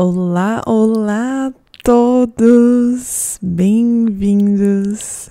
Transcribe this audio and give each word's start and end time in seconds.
Olá, 0.00 0.62
olá 0.64 1.52
todos! 1.82 3.36
Bem-vindos! 3.42 5.28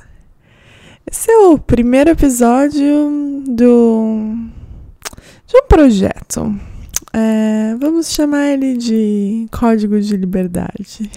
Esse 1.10 1.32
é 1.32 1.38
o 1.38 1.58
primeiro 1.58 2.10
episódio 2.10 3.46
do, 3.48 4.36
de 5.48 5.56
um 5.56 5.68
projeto. 5.70 6.54
É, 7.14 7.78
vamos 7.80 8.12
chamar 8.12 8.48
ele 8.48 8.76
de 8.76 9.48
Código 9.58 10.02
de 10.02 10.18
Liberdade. 10.18 11.10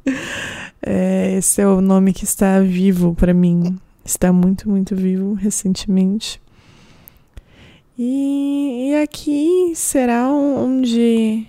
é, 0.80 1.34
esse 1.36 1.60
é 1.60 1.68
o 1.68 1.82
nome 1.82 2.14
que 2.14 2.24
está 2.24 2.58
vivo 2.60 3.14
para 3.14 3.34
mim. 3.34 3.78
Está 4.02 4.32
muito, 4.32 4.66
muito 4.66 4.96
vivo 4.96 5.34
recentemente. 5.34 6.40
E, 7.98 8.92
e 8.92 8.94
aqui 9.02 9.74
será 9.74 10.30
onde 10.30 11.46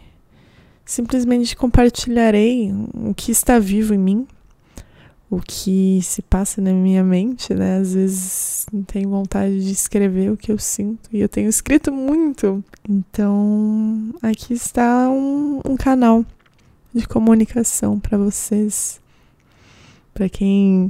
simplesmente 0.89 1.55
compartilharei 1.55 2.73
o 2.95 3.13
que 3.13 3.31
está 3.31 3.59
vivo 3.59 3.93
em 3.93 3.98
mim, 3.98 4.27
o 5.29 5.39
que 5.39 5.99
se 6.02 6.23
passa 6.23 6.59
na 6.59 6.73
minha 6.73 7.03
mente, 7.03 7.53
né? 7.53 7.77
Às 7.77 7.93
vezes 7.93 8.65
tenho 8.88 9.07
vontade 9.07 9.63
de 9.63 9.71
escrever 9.71 10.31
o 10.31 10.38
que 10.38 10.52
eu 10.52 10.57
sinto 10.57 11.07
e 11.13 11.20
eu 11.20 11.29
tenho 11.29 11.48
escrito 11.48 11.91
muito. 11.91 12.63
Então, 12.89 14.09
aqui 14.20 14.55
está 14.55 15.07
um, 15.12 15.62
um 15.63 15.77
canal 15.77 16.25
de 16.91 17.07
comunicação 17.07 17.99
para 17.99 18.17
vocês, 18.17 18.99
para 20.12 20.27
quem 20.27 20.90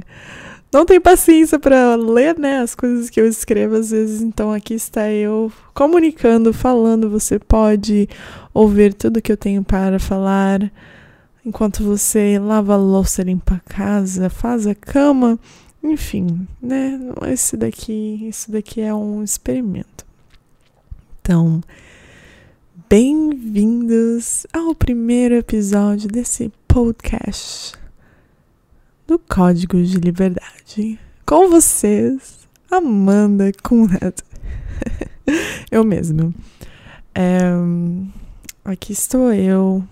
não 0.72 0.86
tem 0.86 1.00
paciência 1.00 1.58
para 1.58 1.96
ler, 1.96 2.38
né, 2.38 2.60
as 2.60 2.74
coisas 2.74 3.10
que 3.10 3.20
eu 3.20 3.26
escrevo 3.26 3.76
às 3.76 3.90
vezes, 3.90 4.22
então 4.22 4.52
aqui 4.52 4.74
está 4.74 5.10
eu 5.10 5.52
comunicando, 5.74 6.52
falando, 6.52 7.10
você 7.10 7.38
pode 7.38 8.08
ouvir 8.54 8.94
tudo 8.94 9.20
que 9.20 9.32
eu 9.32 9.36
tenho 9.36 9.64
para 9.64 9.98
falar 9.98 10.70
enquanto 11.44 11.82
você 11.82 12.38
lava 12.38 12.74
a 12.74 12.76
louça, 12.76 13.22
limpa 13.22 13.54
a 13.54 13.72
casa, 13.72 14.30
faz 14.30 14.66
a 14.66 14.74
cama, 14.74 15.38
enfim, 15.82 16.46
né? 16.62 17.00
Esse 17.28 17.56
daqui, 17.56 18.28
isso 18.28 18.52
daqui 18.52 18.80
é 18.80 18.94
um 18.94 19.24
experimento. 19.24 20.04
Então, 21.20 21.62
bem-vindos 22.88 24.46
ao 24.52 24.74
primeiro 24.74 25.34
episódio 25.34 26.08
desse 26.08 26.52
podcast 26.68 27.79
do 29.10 29.18
Código 29.18 29.82
de 29.82 29.98
Liberdade. 29.98 30.96
Com 31.26 31.50
vocês, 31.50 32.46
Amanda 32.70 33.50
Conrad. 33.60 34.14
eu 35.68 35.82
mesma. 35.82 36.32
É, 37.12 37.40
aqui 38.64 38.92
estou 38.92 39.32
eu, 39.32 39.82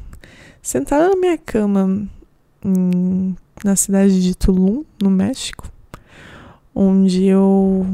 sentada 0.63 1.09
na 1.09 1.17
minha 1.17 1.37
cama 1.37 2.09
em, 2.65 3.37
na 3.65 3.75
cidade 3.75 4.23
de 4.23 4.37
Tulum, 4.37 4.85
no 5.03 5.11
México, 5.11 5.69
onde 6.73 7.25
eu 7.25 7.85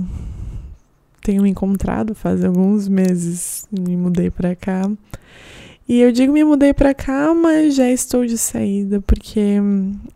tenho 1.22 1.46
encontrado 1.46 2.14
faz 2.14 2.44
alguns 2.44 2.86
meses. 2.86 3.66
Me 3.72 3.96
mudei 3.96 4.30
para 4.30 4.54
cá 4.54 4.90
e 5.86 6.00
eu 6.00 6.10
digo 6.10 6.32
me 6.32 6.42
mudei 6.42 6.72
para 6.72 6.94
cá, 6.94 7.34
mas 7.34 7.74
já 7.74 7.90
estou 7.90 8.24
de 8.24 8.38
saída, 8.38 9.02
porque 9.02 9.58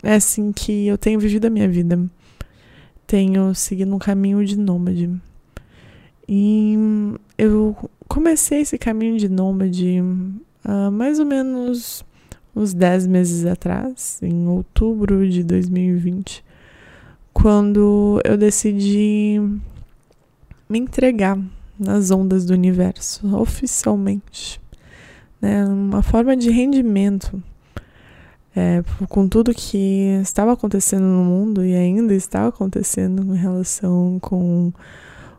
é 0.03 0.15
assim 0.15 0.51
que 0.51 0.87
eu 0.87 0.97
tenho 0.97 1.21
vivido 1.21 1.45
a 1.45 1.51
minha 1.51 1.69
vida. 1.69 1.99
Tenho 3.07 3.55
seguido 3.55 3.95
um 3.95 3.99
caminho 3.99 4.43
de 4.45 4.57
nômade. 4.57 5.11
E 6.27 6.75
eu 7.37 7.77
comecei 8.09 8.61
esse 8.61 8.79
caminho 8.79 9.19
de 9.19 9.29
nômade 9.29 9.99
há 10.65 10.91
mais 10.91 11.19
ou 11.19 11.27
menos 11.27 12.03
uns 12.57 12.73
10 12.73 13.07
meses 13.07 13.45
atrás, 13.45 14.19
em 14.23 14.47
outubro 14.49 15.29
de 15.29 15.45
2020, 15.45 16.43
quando 17.33 18.21
eu 18.25 18.37
decidi 18.39 19.39
me 20.69 20.79
entregar 20.79 21.39
nas 21.79 22.11
ondas 22.11 22.47
do 22.47 22.55
universo, 22.55 23.37
oficialmente 23.37 24.61
né, 25.41 25.65
uma 25.65 26.03
forma 26.03 26.37
de 26.37 26.51
rendimento 26.51 27.43
é, 28.57 28.83
com 29.09 29.29
tudo 29.29 29.55
que 29.55 30.19
estava 30.21 30.53
acontecendo 30.53 31.05
no 31.05 31.25
mundo 31.25 31.65
e 31.65 31.75
ainda 31.75 32.13
está 32.15 32.49
acontecendo 32.49 33.35
em 33.35 33.39
relação 33.39 34.19
com 34.21 34.73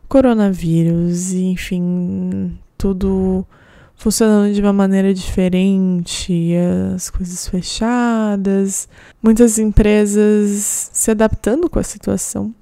coronavírus, 0.08 1.32
e, 1.32 1.44
enfim, 1.44 2.58
tudo 2.78 3.46
funcionando 3.94 4.54
de 4.54 4.60
uma 4.62 4.72
maneira 4.72 5.12
diferente, 5.12 6.54
as 6.94 7.10
coisas 7.10 7.46
fechadas, 7.46 8.88
muitas 9.22 9.58
empresas 9.58 10.90
se 10.90 11.10
adaptando 11.10 11.68
com 11.68 11.78
a 11.78 11.82
situação. 11.82 12.54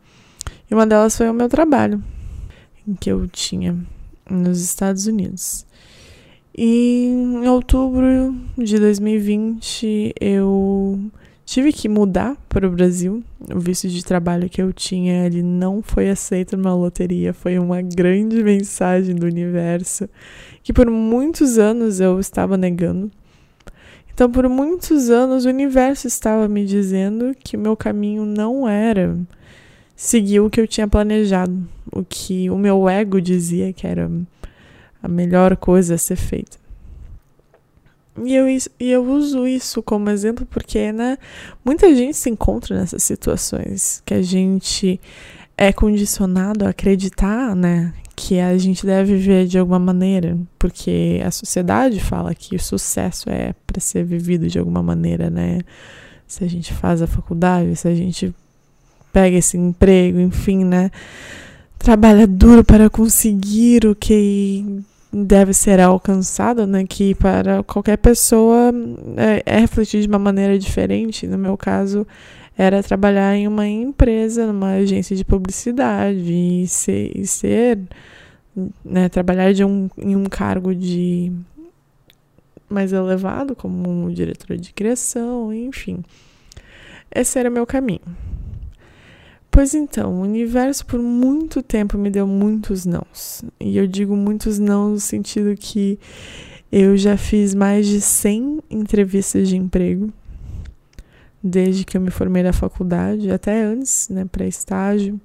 E 0.69 0.75
uma 0.75 0.84
delas 0.84 1.16
foi 1.16 1.31
o 1.31 1.32
meu 1.32 1.48
trabalho, 1.48 2.03
que 2.98 3.10
eu 3.10 3.28
tinha 3.28 3.78
nos 4.28 4.60
Estados 4.60 5.06
Unidos. 5.06 5.65
E 6.60 7.04
em 7.04 7.46
outubro 7.46 8.34
de 8.58 8.80
2020 8.80 10.12
eu 10.20 10.98
tive 11.46 11.72
que 11.72 11.88
mudar 11.88 12.36
para 12.48 12.66
o 12.66 12.70
Brasil. 12.72 13.22
O 13.54 13.60
visto 13.60 13.86
de 13.86 14.04
trabalho 14.04 14.50
que 14.50 14.60
eu 14.60 14.72
tinha, 14.72 15.24
ele 15.24 15.41
não 15.41 15.80
foi 15.80 16.10
aceito 16.10 16.56
numa 16.56 16.74
loteria, 16.74 17.32
foi 17.32 17.60
uma 17.60 17.80
grande 17.80 18.42
mensagem 18.42 19.14
do 19.14 19.24
universo 19.24 20.08
que 20.64 20.72
por 20.72 20.91
muitos 20.91 21.58
anos 21.58 22.00
eu 22.00 22.18
estava 22.18 22.56
negando. 22.56 23.08
Então, 24.12 24.28
por 24.28 24.48
muitos 24.48 25.10
anos 25.10 25.44
o 25.44 25.50
universo 25.50 26.08
estava 26.08 26.48
me 26.48 26.66
dizendo 26.66 27.36
que 27.38 27.56
o 27.56 27.60
meu 27.60 27.76
caminho 27.76 28.26
não 28.26 28.68
era 28.68 29.16
seguir 29.94 30.41
o 30.41 30.50
que 30.50 30.60
eu 30.60 30.66
tinha 30.66 30.88
planejado, 30.88 31.56
o 31.92 32.04
que 32.04 32.50
o 32.50 32.58
meu 32.58 32.88
ego 32.88 33.20
dizia 33.20 33.72
que 33.72 33.86
era 33.86 34.10
a 35.03 35.09
melhor 35.09 35.56
coisa 35.56 35.94
a 35.94 35.98
ser 35.98 36.16
feita. 36.16 36.59
E 38.25 38.34
eu, 38.34 38.47
e 38.48 38.91
eu 38.91 39.04
uso 39.04 39.47
isso 39.47 39.82
como 39.82 40.10
exemplo 40.10 40.44
porque, 40.47 40.91
né, 40.91 41.16
muita 41.64 41.94
gente 41.94 42.16
se 42.16 42.28
encontra 42.28 42.76
nessas 42.76 43.03
situações 43.03 44.03
que 44.04 44.12
a 44.12 44.22
gente 44.22 45.00
é 45.56 45.72
condicionado 45.72 46.64
a 46.64 46.70
acreditar, 46.70 47.54
né, 47.54 47.94
que 48.16 48.41
a 48.41 48.59
gente 48.59 48.84
deve 48.84 49.14
viver 49.14 49.47
de 49.47 49.56
alguma 49.56 49.78
maneira, 49.78 50.36
porque 50.59 51.20
a 51.25 51.30
sociedade 51.30 52.00
fala 52.00 52.34
que 52.34 52.56
o 52.56 52.60
sucesso 52.60 53.30
é 53.30 53.54
para 53.65 53.80
ser 53.80 54.04
vivido 54.04 54.48
de 54.48 54.59
alguma 54.59 54.82
maneira, 54.82 55.30
né? 55.30 55.60
Se 56.26 56.42
a 56.42 56.48
gente 56.48 56.75
faz 56.75 57.00
a 57.00 57.06
faculdade, 57.06 57.76
se 57.76 57.86
a 57.86 57.94
gente 57.94 58.34
pega 59.12 59.36
esse 59.36 59.56
emprego, 59.56 60.19
enfim, 60.19 60.65
né? 60.65 60.91
trabalha 61.78 62.26
duro 62.26 62.65
para 62.65 62.91
conseguir 62.91 63.86
o 63.86 63.94
que 63.94 64.82
deve 65.12 65.52
ser 65.52 65.80
alcançado, 65.80 66.66
né? 66.66 66.84
Que 66.84 67.14
para 67.14 67.62
qualquer 67.62 67.96
pessoa 67.98 68.72
é, 69.16 69.42
é 69.44 69.58
refletido 69.60 70.02
de 70.02 70.08
uma 70.08 70.19
maneira 70.19 70.58
diferente. 70.58 71.26
No 71.26 71.38
meu 71.38 71.56
caso, 71.56 72.06
era 72.56 72.82
trabalhar 72.82 73.36
em 73.36 73.47
uma 73.47 73.66
empresa, 73.66 74.47
numa 74.47 74.72
agência 74.72 75.16
de 75.16 75.24
publicidade 75.24 76.32
e 76.32 76.66
ser, 76.66 77.12
e 77.16 77.26
ser 77.26 77.78
né, 78.84 79.08
trabalhar 79.08 79.52
de 79.52 79.64
um, 79.64 79.88
em 79.97 80.16
um 80.16 80.24
cargo 80.24 80.74
de 80.74 81.32
mais 82.68 82.92
elevado, 82.92 83.56
como 83.56 83.88
um 83.88 84.12
diretor 84.12 84.56
de 84.56 84.72
criação, 84.72 85.52
enfim. 85.54 86.02
Esse 87.15 87.38
era 87.38 87.48
o 87.48 87.53
meu 87.53 87.66
caminho. 87.66 88.00
Pois 89.59 89.75
então, 89.75 90.15
o 90.15 90.21
universo 90.21 90.87
por 90.87 91.03
muito 91.03 91.60
tempo 91.65 91.99
me 91.99 92.10
deu 92.10 92.28
muitos 92.28 92.87
nãos. 92.87 93.43
E 93.59 93.77
eu 93.77 93.89
digo 93.89 94.15
muitos 94.15 94.57
não 94.57 94.91
no 94.91 95.01
sentido 95.01 95.53
que 95.59 95.99
eu 96.71 96.97
já 96.97 97.16
fiz 97.16 97.57
mais 97.57 97.84
de 97.84 98.01
100 98.01 98.60
entrevistas 98.71 99.49
de 99.49 99.57
emprego 99.57 100.13
desde 101.43 101.84
que 101.84 101.97
eu 101.97 102.01
me 102.01 102.09
formei 102.09 102.45
da 102.45 102.53
faculdade, 102.53 103.33
até 103.33 103.65
antes, 103.65 104.09
né, 104.09 104.25
para 104.31 104.47
estágio. 104.47 105.21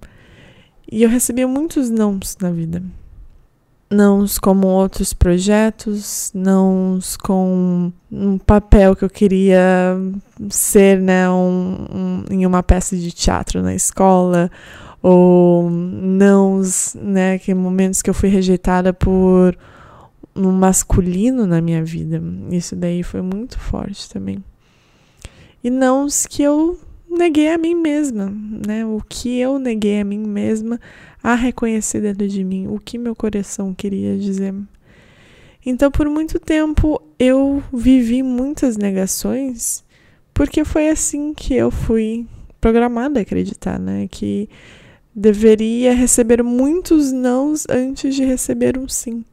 E 0.92 1.04
eu 1.04 1.10
recebia 1.10 1.48
muitos 1.48 1.92
nãos 1.92 2.36
na 2.42 2.50
vida 2.50 2.82
nãos 3.94 4.40
como 4.40 4.68
outros 4.68 5.14
projetos, 5.14 6.32
nãos 6.34 7.16
com 7.16 7.92
um 8.12 8.38
papel 8.38 8.96
que 8.96 9.06
eu 9.06 9.10
queria 9.10 9.96
ser, 10.50 11.00
né, 11.00 11.30
um, 11.30 11.88
um, 11.92 12.24
em 12.30 12.46
uma 12.46 12.64
peça 12.64 12.98
de 12.98 13.12
teatro 13.12 13.62
na 13.62 13.74
escola, 13.74 14.50
ou 15.02 15.70
nãos, 15.70 16.96
né, 17.00 17.38
que 17.38 17.54
momentos 17.54 18.02
que 18.02 18.10
eu 18.10 18.14
fui 18.14 18.30
rejeitada 18.30 18.94
por 18.94 19.58
um 20.36 20.52
masculino 20.52 21.46
na 21.46 21.62
minha 21.62 21.84
vida. 21.84 22.22
Isso 22.50 22.76
daí 22.76 23.04
foi 23.04 23.22
muito 23.22 23.60
forte 23.60 24.10
também. 24.10 24.44
E 25.64 25.70
nãos 25.70 26.26
que 26.26 26.44
eu 26.44 26.78
neguei 27.14 27.50
a 27.50 27.58
mim 27.58 27.76
mesma, 27.76 28.34
né? 28.66 28.86
O 28.86 29.02
que 29.08 29.40
eu 29.40 29.60
neguei 29.60 30.02
a 30.02 30.06
mim 30.06 30.20
mesma 30.20 30.80
a 31.22 31.36
reconhecer 31.36 32.02
dentro 32.02 32.28
de 32.28 32.44
mim 32.44 32.68
o 32.68 32.80
que 32.80 32.98
meu 32.98 33.16
coração 33.16 33.74
queria 33.74 34.18
dizer. 34.18 34.54
Então, 35.66 35.90
por 35.90 36.10
muito 36.10 36.40
tempo, 36.40 37.02
eu 37.18 37.64
vivi 37.72 38.22
muitas 38.22 38.76
negações, 38.76 39.84
porque 40.34 40.66
foi 40.66 40.90
assim 40.90 41.34
que 41.34 41.54
eu 41.54 41.72
fui 41.72 42.28
programada 42.60 43.20
a 43.20 43.24
acreditar, 43.24 43.80
né? 43.80 44.08
Que 44.12 44.50
deveria 45.16 45.94
receber 45.94 46.44
muitos 46.44 47.12
nãos 47.12 47.66
antes 47.70 48.16
de 48.16 48.26
receber 48.26 48.78
um 48.78 48.90
sim. 48.90 49.24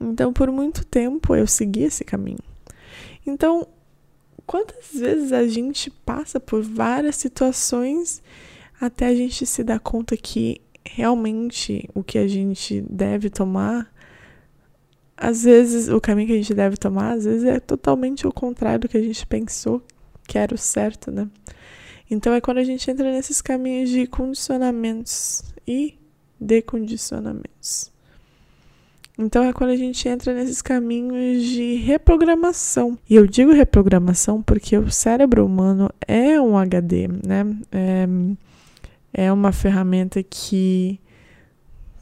Então, 0.00 0.32
por 0.32 0.50
muito 0.50 0.84
tempo, 0.84 1.36
eu 1.36 1.46
segui 1.46 1.84
esse 1.84 2.04
caminho. 2.04 2.38
Então, 3.26 3.68
quantas 4.50 4.92
vezes 4.92 5.30
a 5.30 5.46
gente 5.46 5.88
passa 6.04 6.40
por 6.40 6.60
várias 6.60 7.14
situações 7.14 8.20
até 8.80 9.06
a 9.06 9.14
gente 9.14 9.46
se 9.46 9.62
dar 9.62 9.78
conta 9.78 10.16
que 10.16 10.60
realmente 10.84 11.88
o 11.94 12.02
que 12.02 12.18
a 12.18 12.26
gente 12.26 12.84
deve 12.90 13.30
tomar, 13.30 13.94
às 15.16 15.44
vezes 15.44 15.88
o 15.88 16.00
caminho 16.00 16.26
que 16.26 16.32
a 16.32 16.36
gente 16.36 16.52
deve 16.52 16.76
tomar, 16.76 17.12
às 17.12 17.26
vezes 17.26 17.44
é 17.44 17.60
totalmente 17.60 18.26
o 18.26 18.32
contrário 18.32 18.80
do 18.80 18.88
que 18.88 18.96
a 18.96 19.02
gente 19.02 19.24
pensou 19.24 19.80
que 20.26 20.36
era 20.36 20.52
o 20.52 20.58
certo, 20.58 21.12
né? 21.12 21.28
Então 22.10 22.34
é 22.34 22.40
quando 22.40 22.58
a 22.58 22.64
gente 22.64 22.90
entra 22.90 23.08
nesses 23.12 23.40
caminhos 23.40 23.88
de 23.88 24.04
condicionamentos 24.08 25.44
e 25.64 25.96
decondicionamentos. 26.40 27.92
Então 29.20 29.44
é 29.44 29.52
quando 29.52 29.70
a 29.70 29.76
gente 29.76 30.08
entra 30.08 30.32
nesses 30.32 30.62
caminhos 30.62 31.44
de 31.44 31.74
reprogramação. 31.74 32.98
E 33.08 33.14
eu 33.14 33.26
digo 33.26 33.52
reprogramação 33.52 34.40
porque 34.40 34.78
o 34.78 34.90
cérebro 34.90 35.44
humano 35.44 35.90
é 36.08 36.40
um 36.40 36.56
HD, 36.56 37.06
né? 37.06 37.44
É, 37.70 38.08
é 39.12 39.32
uma 39.32 39.52
ferramenta 39.52 40.22
que, 40.22 40.98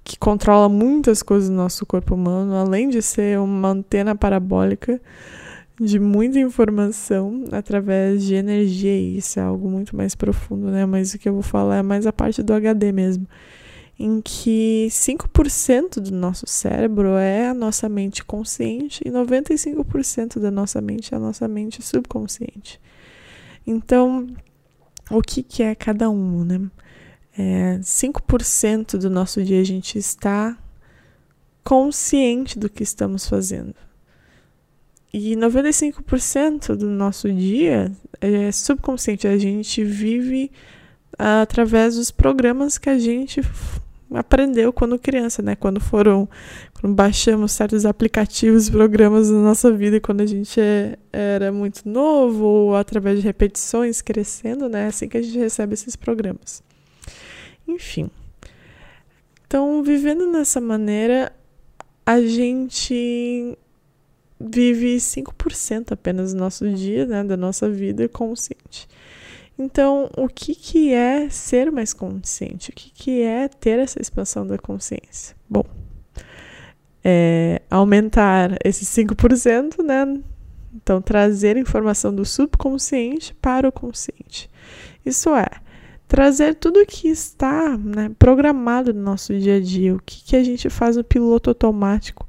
que 0.04 0.16
controla 0.16 0.68
muitas 0.68 1.20
coisas 1.20 1.50
do 1.50 1.56
nosso 1.56 1.84
corpo 1.84 2.14
humano, 2.14 2.54
além 2.54 2.88
de 2.88 3.02
ser 3.02 3.40
uma 3.40 3.70
antena 3.70 4.14
parabólica 4.14 5.00
de 5.80 5.98
muita 5.98 6.38
informação 6.38 7.46
através 7.50 8.22
de 8.22 8.34
energia. 8.36 8.96
E 8.96 9.18
isso 9.18 9.40
é 9.40 9.42
algo 9.42 9.68
muito 9.68 9.96
mais 9.96 10.14
profundo, 10.14 10.70
né? 10.70 10.86
Mas 10.86 11.14
o 11.14 11.18
que 11.18 11.28
eu 11.28 11.32
vou 11.32 11.42
falar 11.42 11.78
é 11.78 11.82
mais 11.82 12.06
a 12.06 12.12
parte 12.12 12.44
do 12.44 12.52
HD 12.52 12.92
mesmo 12.92 13.26
em 13.98 14.20
que 14.20 14.86
5% 14.90 16.00
do 16.00 16.12
nosso 16.12 16.46
cérebro 16.46 17.16
é 17.16 17.48
a 17.48 17.54
nossa 17.54 17.88
mente 17.88 18.24
consciente 18.24 19.02
e 19.04 19.10
95% 19.10 20.38
da 20.38 20.50
nossa 20.50 20.80
mente 20.80 21.12
é 21.12 21.16
a 21.16 21.20
nossa 21.20 21.48
mente 21.48 21.82
subconsciente. 21.82 22.80
Então, 23.66 24.28
o 25.10 25.20
que, 25.20 25.42
que 25.42 25.62
é 25.62 25.74
cada 25.74 26.08
um, 26.08 26.44
né? 26.44 26.70
É, 27.36 27.78
5% 27.80 28.96
do 28.98 29.10
nosso 29.10 29.42
dia 29.42 29.60
a 29.60 29.64
gente 29.64 29.98
está 29.98 30.56
consciente 31.64 32.58
do 32.58 32.70
que 32.70 32.82
estamos 32.82 33.28
fazendo. 33.28 33.74
E 35.12 35.34
95% 35.36 36.76
do 36.76 36.88
nosso 36.88 37.32
dia 37.32 37.90
é 38.20 38.52
subconsciente, 38.52 39.26
a 39.26 39.38
gente 39.38 39.82
vive 39.82 40.50
através 41.18 41.96
dos 41.96 42.10
programas 42.10 42.78
que 42.78 42.90
a 42.90 42.98
gente 42.98 43.40
aprendeu 44.12 44.72
quando 44.72 44.98
criança, 44.98 45.42
né? 45.42 45.54
Quando 45.56 45.80
foram, 45.80 46.28
quando 46.80 46.94
baixamos 46.94 47.52
certos 47.52 47.84
aplicativos, 47.84 48.70
programas 48.70 49.30
na 49.30 49.38
nossa 49.38 49.70
vida, 49.72 50.00
quando 50.00 50.20
a 50.22 50.26
gente 50.26 50.60
é, 50.60 50.98
era 51.12 51.52
muito 51.52 51.88
novo, 51.88 52.44
ou 52.44 52.76
através 52.76 53.18
de 53.18 53.24
repetições, 53.24 54.00
crescendo, 54.00 54.68
né? 54.68 54.84
É 54.84 54.86
assim 54.86 55.08
que 55.08 55.16
a 55.16 55.22
gente 55.22 55.38
recebe 55.38 55.74
esses 55.74 55.96
programas. 55.96 56.62
Enfim. 57.66 58.10
Então, 59.46 59.82
vivendo 59.82 60.26
nessa 60.26 60.60
maneira, 60.60 61.32
a 62.04 62.20
gente 62.20 63.56
vive 64.40 64.96
5% 64.96 65.92
apenas 65.92 66.32
do 66.32 66.38
nosso 66.38 66.68
dia, 66.70 67.04
né, 67.06 67.24
da 67.24 67.36
nossa 67.36 67.68
vida 67.68 68.08
consciente. 68.08 68.88
Então, 69.58 70.08
o 70.16 70.28
que, 70.28 70.54
que 70.54 70.92
é 70.94 71.28
ser 71.28 71.72
mais 71.72 71.92
consciente? 71.92 72.70
O 72.70 72.72
que, 72.72 72.90
que 72.90 73.22
é 73.22 73.48
ter 73.48 73.80
essa 73.80 74.00
expansão 74.00 74.46
da 74.46 74.56
consciência? 74.56 75.34
Bom, 75.50 75.64
é 77.02 77.60
aumentar 77.68 78.56
esses 78.64 78.88
5%, 78.88 79.82
né? 79.82 80.20
Então, 80.74 81.02
trazer 81.02 81.56
informação 81.56 82.14
do 82.14 82.24
subconsciente 82.24 83.34
para 83.34 83.68
o 83.68 83.72
consciente. 83.72 84.48
Isso 85.04 85.34
é, 85.34 85.48
trazer 86.06 86.54
tudo 86.54 86.86
que 86.86 87.08
está 87.08 87.76
né, 87.76 88.12
programado 88.16 88.94
no 88.94 89.02
nosso 89.02 89.36
dia 89.36 89.56
a 89.56 89.60
dia, 89.60 89.94
o 89.94 90.00
que, 90.00 90.22
que 90.22 90.36
a 90.36 90.44
gente 90.44 90.70
faz 90.70 90.96
no 90.96 91.02
piloto 91.02 91.50
automático 91.50 92.27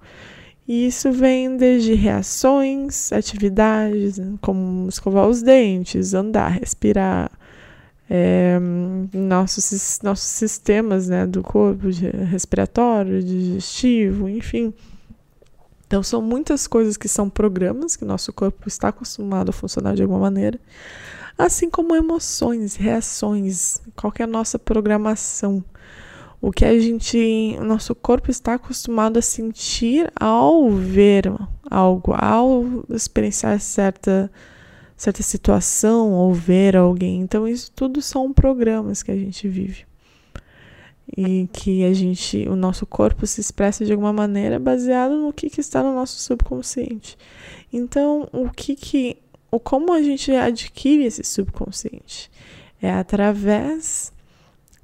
e 0.70 0.86
isso 0.86 1.12
vem 1.12 1.58
desde 1.58 1.96
reações, 1.96 3.12
atividades, 3.12 4.22
como 4.40 4.88
escovar 4.88 5.28
os 5.28 5.42
dentes, 5.42 6.14
andar, 6.14 6.50
respirar, 6.50 7.32
é, 8.08 8.60
nossos, 9.12 10.00
nossos 10.04 10.28
sistemas 10.28 11.10
né, 11.10 11.26
do 11.26 11.42
corpo, 11.42 11.88
respiratório, 12.30 13.24
digestivo, 13.24 14.30
enfim. 14.30 14.72
Então, 15.88 16.04
são 16.04 16.22
muitas 16.22 16.68
coisas 16.68 16.98
que 16.98 17.08
são 17.08 17.32
programas 17.32 17.96
que 17.96 18.06
nosso 18.06 18.32
corpo 18.32 18.68
está 18.68 18.90
acostumado 18.90 19.50
a 19.50 19.54
funcionar 19.54 19.96
de 19.96 20.04
alguma 20.04 20.20
maneira, 20.20 20.60
assim 21.36 21.68
como 21.68 21.96
emoções, 21.96 22.76
reações, 22.76 23.82
qual 23.96 24.14
é 24.20 24.22
a 24.22 24.28
nossa 24.28 24.60
programação 24.60 25.64
o 26.42 26.52
que 26.52 26.64
a 26.64 26.80
gente, 26.80 27.56
o 27.60 27.64
nosso 27.64 27.94
corpo 27.94 28.32
está 28.32 28.54
acostumado 28.54 29.18
a 29.18 29.22
sentir 29.22 30.12
ao 30.16 30.70
ver 30.72 31.32
algo, 31.70 32.14
ao 32.14 32.84
experienciar 32.90 33.60
certa 33.60 34.32
certa 35.00 35.24
situação 35.24 36.12
ou 36.12 36.34
ver 36.34 36.76
alguém. 36.76 37.22
Então 37.22 37.48
isso 37.48 37.72
tudo 37.74 38.02
são 38.02 38.34
programas 38.34 39.02
que 39.02 39.12
a 39.12 39.16
gente 39.16 39.48
vive. 39.48 39.86
E 41.18 41.50
que 41.54 41.84
a 41.86 41.94
gente, 41.94 42.48
o 42.48 42.56
nosso 42.56 42.86
corpo 42.86 43.26
se 43.26 43.42
expressa 43.42 43.86
de 43.86 43.92
alguma 43.92 44.14
maneira 44.14 44.60
baseado 44.60 45.18
no 45.18 45.34
que, 45.34 45.50
que 45.50 45.62
está 45.62 45.82
no 45.82 45.96
nosso 45.96 46.20
subconsciente. 46.20 47.18
Então, 47.74 48.30
o 48.32 48.50
que 48.50 48.76
que, 48.76 49.18
o 49.50 49.60
como 49.60 49.92
a 49.92 50.04
gente 50.04 50.32
adquire 50.32 51.06
esse 51.06 51.24
subconsciente 51.24 52.30
é 52.80 52.92
através 52.92 54.14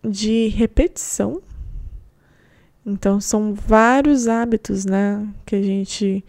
de 0.10 0.48
repetição. 0.48 1.42
Então, 2.86 3.20
são 3.20 3.54
vários 3.54 4.28
hábitos, 4.28 4.86
né, 4.86 5.28
que 5.46 5.56
a 5.56 5.62
gente 5.62 6.24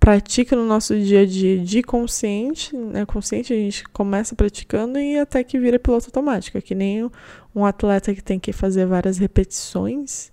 pratica 0.00 0.56
no 0.56 0.66
nosso 0.66 0.98
dia 0.98 1.20
a 1.20 1.26
dia 1.26 1.60
de 1.60 1.80
consciente, 1.80 2.76
né, 2.76 3.06
consciente 3.06 3.52
a 3.52 3.56
gente 3.56 3.84
começa 3.90 4.34
praticando 4.34 4.98
e 4.98 5.16
até 5.16 5.44
que 5.44 5.60
vira 5.60 5.78
piloto 5.78 6.06
automático, 6.06 6.58
é 6.58 6.60
que 6.60 6.74
nem 6.74 7.08
um 7.54 7.64
atleta 7.64 8.12
que 8.12 8.22
tem 8.22 8.40
que 8.40 8.52
fazer 8.52 8.84
várias 8.84 9.18
repetições 9.18 10.31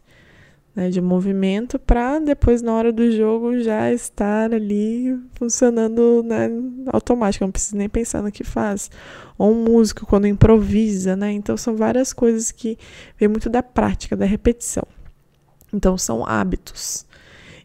né, 0.79 0.89
de 0.89 1.01
movimento 1.01 1.77
para 1.77 2.19
depois 2.19 2.61
na 2.61 2.73
hora 2.73 2.89
do 2.89 3.11
jogo 3.11 3.59
já 3.59 3.91
estar 3.91 4.53
ali 4.53 5.19
funcionando 5.33 6.23
né, 6.23 6.49
automático, 6.87 7.43
não 7.43 7.51
precisa 7.51 7.75
nem 7.75 7.89
pensar 7.89 8.23
no 8.23 8.31
que 8.31 8.45
faz 8.45 8.89
ou 9.37 9.51
um 9.51 9.65
músico 9.65 10.05
quando 10.05 10.25
improvisa, 10.25 11.17
né? 11.17 11.33
Então 11.33 11.57
são 11.57 11.75
várias 11.75 12.13
coisas 12.13 12.49
que 12.49 12.77
vem 13.17 13.27
muito 13.27 13.49
da 13.49 13.61
prática, 13.61 14.15
da 14.15 14.25
repetição. 14.25 14.87
Então 15.73 15.97
são 15.97 16.25
hábitos. 16.25 17.05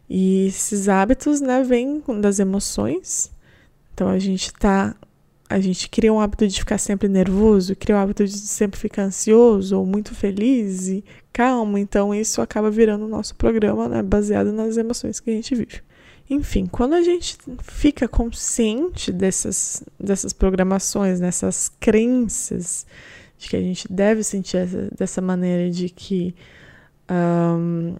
E 0.09 0.47
esses 0.47 0.89
hábitos, 0.89 1.39
né, 1.39 1.63
vêm 1.63 2.03
das 2.19 2.39
emoções. 2.39 3.31
Então 3.93 4.09
a 4.09 4.19
gente 4.19 4.53
tá 4.53 4.93
a 5.55 5.59
gente 5.61 5.87
cria 5.87 6.11
um 6.11 6.19
hábito 6.19 6.45
de 6.45 6.59
ficar 6.59 6.77
sempre 6.77 7.07
nervoso, 7.07 7.77
cria 7.77 7.95
o 7.95 7.97
um 7.97 8.01
hábito 8.01 8.25
de 8.25 8.37
sempre 8.37 8.77
ficar 8.77 9.03
ansioso 9.03 9.79
ou 9.79 9.85
muito 9.85 10.13
feliz 10.13 10.89
e 10.89 11.01
calmo. 11.31 11.77
Então 11.77 12.13
isso 12.13 12.41
acaba 12.41 12.69
virando 12.69 13.05
o 13.05 13.07
nosso 13.07 13.33
programa, 13.35 13.87
né, 13.87 14.03
baseado 14.03 14.51
nas 14.51 14.75
emoções 14.75 15.21
que 15.21 15.29
a 15.29 15.33
gente 15.33 15.55
vive. 15.55 15.81
Enfim, 16.29 16.65
quando 16.65 16.93
a 16.93 17.01
gente 17.01 17.37
fica 17.63 18.05
consciente 18.05 19.13
dessas, 19.13 19.81
dessas 19.97 20.33
programações, 20.33 21.21
dessas 21.21 21.71
crenças 21.79 22.85
de 23.37 23.47
que 23.47 23.55
a 23.55 23.61
gente 23.61 23.87
deve 23.89 24.23
sentir 24.23 24.57
essa, 24.57 24.89
dessa 24.93 25.21
maneira, 25.21 25.71
de 25.71 25.87
que 25.87 26.35
um, 27.09 27.95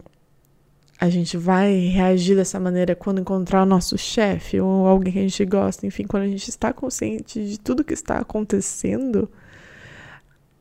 a 0.99 1.09
gente 1.09 1.37
vai 1.37 1.73
reagir 1.73 2.35
dessa 2.35 2.59
maneira 2.59 2.95
quando 2.95 3.19
encontrar 3.19 3.63
o 3.63 3.65
nosso 3.65 3.97
chefe 3.97 4.59
ou 4.59 4.87
alguém 4.87 5.11
que 5.11 5.19
a 5.19 5.23
gente 5.23 5.45
gosta, 5.45 5.85
enfim, 5.85 6.05
quando 6.05 6.23
a 6.23 6.27
gente 6.27 6.49
está 6.49 6.71
consciente 6.71 7.45
de 7.45 7.59
tudo 7.59 7.83
que 7.83 7.93
está 7.93 8.19
acontecendo, 8.19 9.29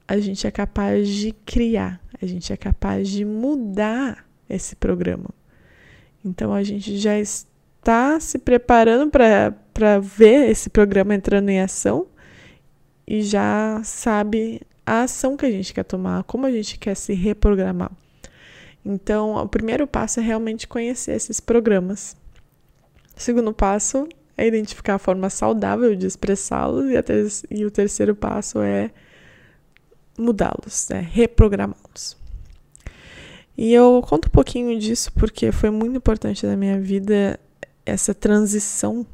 a 0.09 0.19
gente 0.19 0.47
é 0.47 0.51
capaz 0.51 1.09
de 1.09 1.33
criar, 1.47 2.01
a 2.21 2.27
gente 2.27 2.53
é 2.53 2.57
capaz 2.57 3.09
de 3.09 3.25
mudar 3.25 4.27
esse 4.49 4.75
programa. 4.75 5.31
Então 6.25 6.53
a 6.53 6.63
gente 6.63 6.99
já 6.99 7.19
está 7.19 8.19
se 8.19 8.39
preparando 8.39 9.11
para 9.11 9.99
ver 10.01 10.51
esse 10.51 10.69
programa 10.69 11.15
entrando 11.15 11.49
em 11.49 11.61
ação 11.61 12.07
e 13.07 13.23
já 13.23 13.81
sabe 13.85 14.63
a 14.85 15.03
ação 15.03 15.37
que 15.37 15.47
a 15.47 15.51
gente 15.51 15.73
quer 15.73 15.85
tomar, 15.85 16.25
como 16.25 16.45
a 16.45 16.51
gente 16.51 16.79
quer 16.79 16.97
se 16.97 17.15
reprogramar. 17.15 17.93
Então, 18.85 19.35
o 19.37 19.49
primeiro 19.49 19.87
passo 19.87 20.21
é 20.21 20.23
realmente 20.23 20.69
conhecer 20.69 21.13
esses 21.13 21.41
programas. 21.41 22.17
O 23.17 23.21
segundo 23.21 23.53
passo 23.53 24.09
é 24.37 24.47
identificar 24.47 24.97
a 24.97 24.99
forma 24.99 25.31
saudável 25.31 25.95
de 25.95 26.07
expressá-los, 26.07 26.87
e, 26.91 27.55
e 27.59 27.65
o 27.65 27.71
terceiro 27.71 28.15
passo 28.15 28.61
é 28.61 28.91
mudá-los, 30.19 30.91
é 30.91 31.01
reprogramá-los. 31.01 32.17
E 33.57 33.73
eu 33.73 34.03
conto 34.07 34.27
um 34.27 34.31
pouquinho 34.31 34.79
disso 34.79 35.13
porque 35.13 35.53
foi 35.53 35.71
muito 35.71 35.97
importante 35.97 36.45
na 36.45 36.57
minha 36.57 36.81
vida 36.81 37.39
essa 37.87 38.13
transição, 38.13 39.07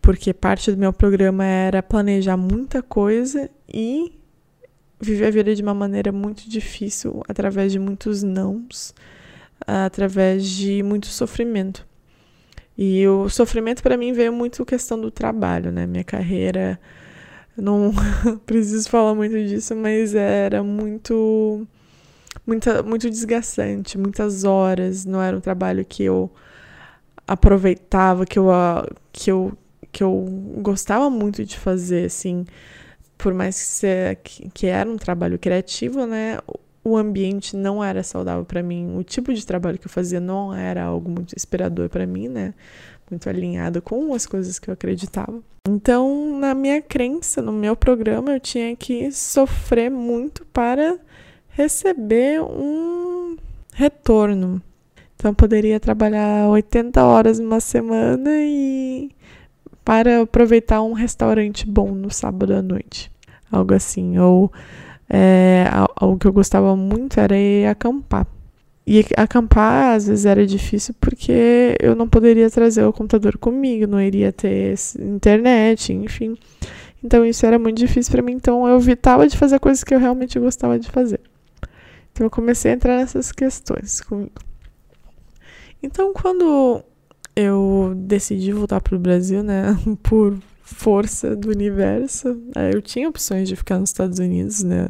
porque 0.00 0.34
parte 0.34 0.70
do 0.70 0.76
meu 0.76 0.92
programa 0.92 1.44
era 1.44 1.82
planejar 1.82 2.36
muita 2.36 2.82
coisa 2.82 3.50
e 3.66 4.19
viver 5.00 5.26
a 5.26 5.30
vida 5.30 5.54
de 5.54 5.62
uma 5.62 5.74
maneira 5.74 6.12
muito 6.12 6.48
difícil, 6.48 7.22
através 7.28 7.72
de 7.72 7.78
muitos 7.78 8.22
nãos, 8.22 8.94
através 9.66 10.46
de 10.46 10.82
muito 10.82 11.06
sofrimento. 11.06 11.86
E 12.76 13.06
o 13.06 13.28
sofrimento 13.28 13.82
para 13.82 13.96
mim 13.96 14.12
veio 14.12 14.32
muito 14.32 14.64
questão 14.64 15.00
do 15.00 15.10
trabalho, 15.10 15.70
né? 15.72 15.86
Minha 15.86 16.04
carreira, 16.04 16.80
não 17.56 17.92
preciso 18.46 18.88
falar 18.88 19.14
muito 19.14 19.36
disso, 19.44 19.74
mas 19.76 20.14
era 20.14 20.62
muito 20.62 21.66
muita, 22.46 22.82
muito 22.82 23.08
desgastante, 23.08 23.98
muitas 23.98 24.44
horas, 24.44 25.04
não 25.04 25.22
era 25.22 25.36
um 25.36 25.40
trabalho 25.40 25.84
que 25.84 26.02
eu 26.02 26.30
aproveitava, 27.26 28.26
que 28.26 28.38
eu, 28.38 28.48
que 29.12 29.30
eu, 29.30 29.52
que 29.92 30.02
eu 30.02 30.24
gostava 30.62 31.08
muito 31.10 31.44
de 31.44 31.58
fazer, 31.58 32.06
assim, 32.06 32.44
por 33.22 33.34
mais 33.34 33.60
que, 33.60 33.66
ser, 33.66 34.16
que, 34.54 34.66
era 34.66 34.88
um 34.88 34.96
trabalho 34.96 35.38
criativo, 35.38 36.06
né, 36.06 36.38
o 36.82 36.96
ambiente 36.96 37.56
não 37.56 37.82
era 37.82 38.02
saudável 38.02 38.44
para 38.44 38.62
mim, 38.62 38.96
o 38.96 39.04
tipo 39.04 39.32
de 39.32 39.44
trabalho 39.44 39.78
que 39.78 39.86
eu 39.86 39.90
fazia 39.90 40.20
não 40.20 40.54
era 40.54 40.84
algo 40.84 41.10
muito 41.10 41.34
inspirador 41.36 41.88
para 41.88 42.06
mim, 42.06 42.28
né, 42.28 42.54
muito 43.10 43.28
alinhado 43.28 43.82
com 43.82 44.14
as 44.14 44.24
coisas 44.26 44.58
que 44.58 44.70
eu 44.70 44.74
acreditava. 44.74 45.42
Então, 45.68 46.38
na 46.38 46.54
minha 46.54 46.80
crença, 46.80 47.42
no 47.42 47.52
meu 47.52 47.76
programa, 47.76 48.32
eu 48.32 48.40
tinha 48.40 48.74
que 48.74 49.12
sofrer 49.12 49.90
muito 49.90 50.44
para 50.46 50.98
receber 51.50 52.40
um 52.40 53.36
retorno. 53.74 54.62
Então, 55.16 55.34
poderia 55.34 55.78
trabalhar 55.78 56.48
80 56.48 57.04
horas 57.04 57.38
numa 57.38 57.60
semana 57.60 58.30
e 58.42 59.10
para 59.84 60.22
aproveitar 60.22 60.82
um 60.82 60.92
restaurante 60.92 61.66
bom 61.66 61.92
no 61.92 62.10
sábado 62.10 62.54
à 62.54 62.62
noite. 62.62 63.10
Algo 63.50 63.74
assim. 63.74 64.18
Ou 64.18 64.52
é, 65.08 65.66
algo 65.96 66.18
que 66.18 66.26
eu 66.26 66.32
gostava 66.32 66.76
muito 66.76 67.18
era 67.18 67.36
ir 67.36 67.66
acampar. 67.66 68.26
E 68.86 69.04
acampar 69.16 69.94
às 69.94 70.06
vezes 70.06 70.24
era 70.26 70.46
difícil 70.46 70.94
porque 71.00 71.76
eu 71.80 71.94
não 71.94 72.08
poderia 72.08 72.50
trazer 72.50 72.84
o 72.84 72.92
computador 72.92 73.36
comigo, 73.38 73.86
não 73.86 74.00
iria 74.00 74.32
ter 74.32 74.74
internet, 74.98 75.92
enfim. 75.92 76.36
Então 77.02 77.24
isso 77.24 77.44
era 77.46 77.58
muito 77.58 77.78
difícil 77.78 78.12
para 78.12 78.22
mim, 78.22 78.32
então 78.32 78.66
eu 78.66 78.76
evitava 78.76 79.26
de 79.26 79.36
fazer 79.36 79.58
coisas 79.58 79.84
que 79.84 79.94
eu 79.94 79.98
realmente 79.98 80.38
gostava 80.38 80.78
de 80.78 80.90
fazer. 80.90 81.20
Então 82.12 82.26
eu 82.26 82.30
comecei 82.30 82.72
a 82.72 82.74
entrar 82.74 82.96
nessas 82.96 83.32
questões 83.32 84.00
comigo. 84.00 84.40
Então 85.82 86.12
quando 86.12 86.82
eu 87.40 87.94
decidi 87.96 88.52
voltar 88.52 88.80
para 88.80 88.96
o 88.96 88.98
Brasil, 88.98 89.42
né, 89.42 89.76
por 90.02 90.38
força 90.62 91.34
do 91.34 91.50
universo, 91.50 92.40
eu 92.72 92.80
tinha 92.80 93.08
opções 93.08 93.48
de 93.48 93.56
ficar 93.56 93.78
nos 93.78 93.90
Estados 93.90 94.18
Unidos, 94.18 94.62
né, 94.62 94.88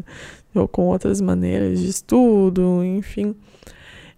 ou 0.54 0.69
com 0.69 0.87
outras 0.87 1.21
maneiras 1.21 1.80
de 1.80 1.88
estudo, 1.88 2.85
enfim. 2.85 3.35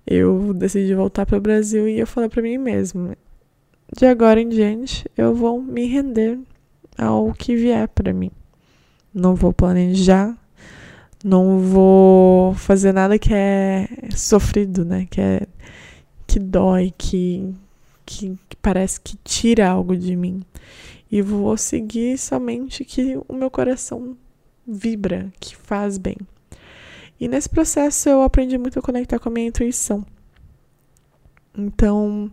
Eu 0.07 0.53
decidi 0.53 0.95
voltar 0.95 1.25
para 1.25 1.39
o 1.39 1.41
Brasil 1.41 1.89
e 1.89 2.01
eu 2.01 2.07
falei 2.07 2.29
para 2.29 2.43
mim 2.43 2.59
mesmo, 2.59 3.17
de 3.97 4.07
agora 4.07 4.41
em 4.41 4.49
diante 4.49 5.09
eu 5.17 5.35
vou 5.35 5.63
me 5.63 5.87
render 5.87 6.39
ao 6.99 7.33
que 7.33 7.55
vier 7.55 7.87
para 7.89 8.13
mim. 8.13 8.31
Não 9.15 9.35
vou 9.35 9.53
planejar 9.53 10.37
não 11.25 11.61
vou 11.61 12.55
fazer 12.55 12.93
nada 12.93 13.19
que 13.19 13.33
é 13.33 13.89
sofrido, 14.15 14.85
né? 14.85 15.07
Que 15.11 15.21
é 15.21 15.47
que 16.27 16.39
dói, 16.39 16.93
que, 16.97 17.53
que, 18.05 18.39
parece 18.61 19.01
que 19.01 19.17
tira 19.25 19.69
algo 19.69 19.97
de 19.97 20.15
mim. 20.17 20.43
E 21.11 21.21
vou 21.21 21.57
seguir 21.57 22.19
somente 22.19 22.85
que 22.85 23.19
o 23.29 23.35
meu 23.35 23.51
coração 23.51 24.17
vibra, 24.67 25.33
que 25.39 25.57
faz 25.57 25.99
bem. 25.99 26.17
E 27.21 27.29
nesse 27.29 27.49
processo 27.49 28.09
eu 28.09 28.23
aprendi 28.23 28.57
muito 28.59 28.79
a 28.79 28.83
conectar 28.83 29.19
com 29.19 29.29
a 29.29 29.33
minha 29.33 29.49
intuição. 29.49 30.05
Então, 31.57 32.31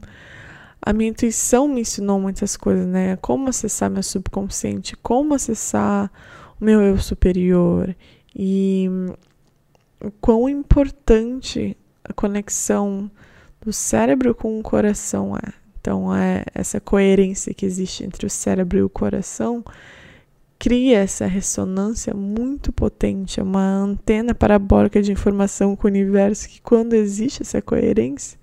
a 0.82 0.94
minha 0.94 1.10
intuição 1.10 1.68
me 1.68 1.82
ensinou 1.82 2.20
muitas 2.20 2.56
coisas, 2.56 2.88
né? 2.88 3.18
Como 3.18 3.50
acessar 3.50 3.90
meu 3.90 4.02
subconsciente, 4.02 4.96
como 4.96 5.36
acessar 5.36 6.10
o 6.60 6.64
meu 6.64 6.82
eu 6.82 6.98
superior 6.98 7.96
e 8.36 8.88
o 10.02 10.10
quão 10.22 10.48
importante 10.48 11.76
a 12.04 12.14
conexão 12.14 13.12
do 13.62 13.74
cérebro 13.74 14.34
com 14.34 14.60
o 14.60 14.64
coração 14.64 15.36
é. 15.36 15.54
Então, 15.80 16.14
é 16.14 16.44
essa 16.54 16.80
coerência 16.80 17.54
que 17.54 17.66
existe 17.66 18.04
entre 18.04 18.26
o 18.26 18.30
cérebro 18.30 18.78
e 18.78 18.84
o 18.84 18.90
coração 18.90 19.64
cria 20.60 21.00
essa 21.00 21.26
ressonância 21.26 22.14
muito 22.14 22.74
potente, 22.74 23.40
é 23.40 23.44
uma 23.44 23.64
antena 23.64 24.36
parabólica 24.36 25.02
de 25.02 25.10
informação 25.10 25.74
com 25.74 25.88
o 25.88 25.90
universo 25.90 26.50
que 26.50 26.62
quando 26.62 26.94
existe 26.94 27.42
essa 27.42 27.62
coerência, 27.62 28.38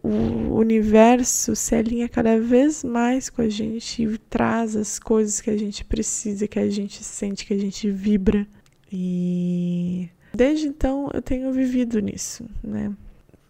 o 0.00 0.54
universo 0.54 1.56
se 1.56 1.74
alinha 1.74 2.08
cada 2.08 2.38
vez 2.38 2.84
mais 2.84 3.28
com 3.28 3.42
a 3.42 3.48
gente 3.48 4.04
e 4.04 4.18
traz 4.18 4.76
as 4.76 5.00
coisas 5.00 5.40
que 5.40 5.50
a 5.50 5.58
gente 5.58 5.84
precisa, 5.84 6.46
que 6.46 6.60
a 6.60 6.70
gente 6.70 7.02
sente, 7.02 7.44
que 7.44 7.54
a 7.54 7.58
gente 7.58 7.90
vibra. 7.90 8.46
E 8.92 10.08
desde 10.32 10.68
então 10.68 11.10
eu 11.12 11.20
tenho 11.20 11.52
vivido 11.52 11.98
nisso, 11.98 12.44
né? 12.62 12.92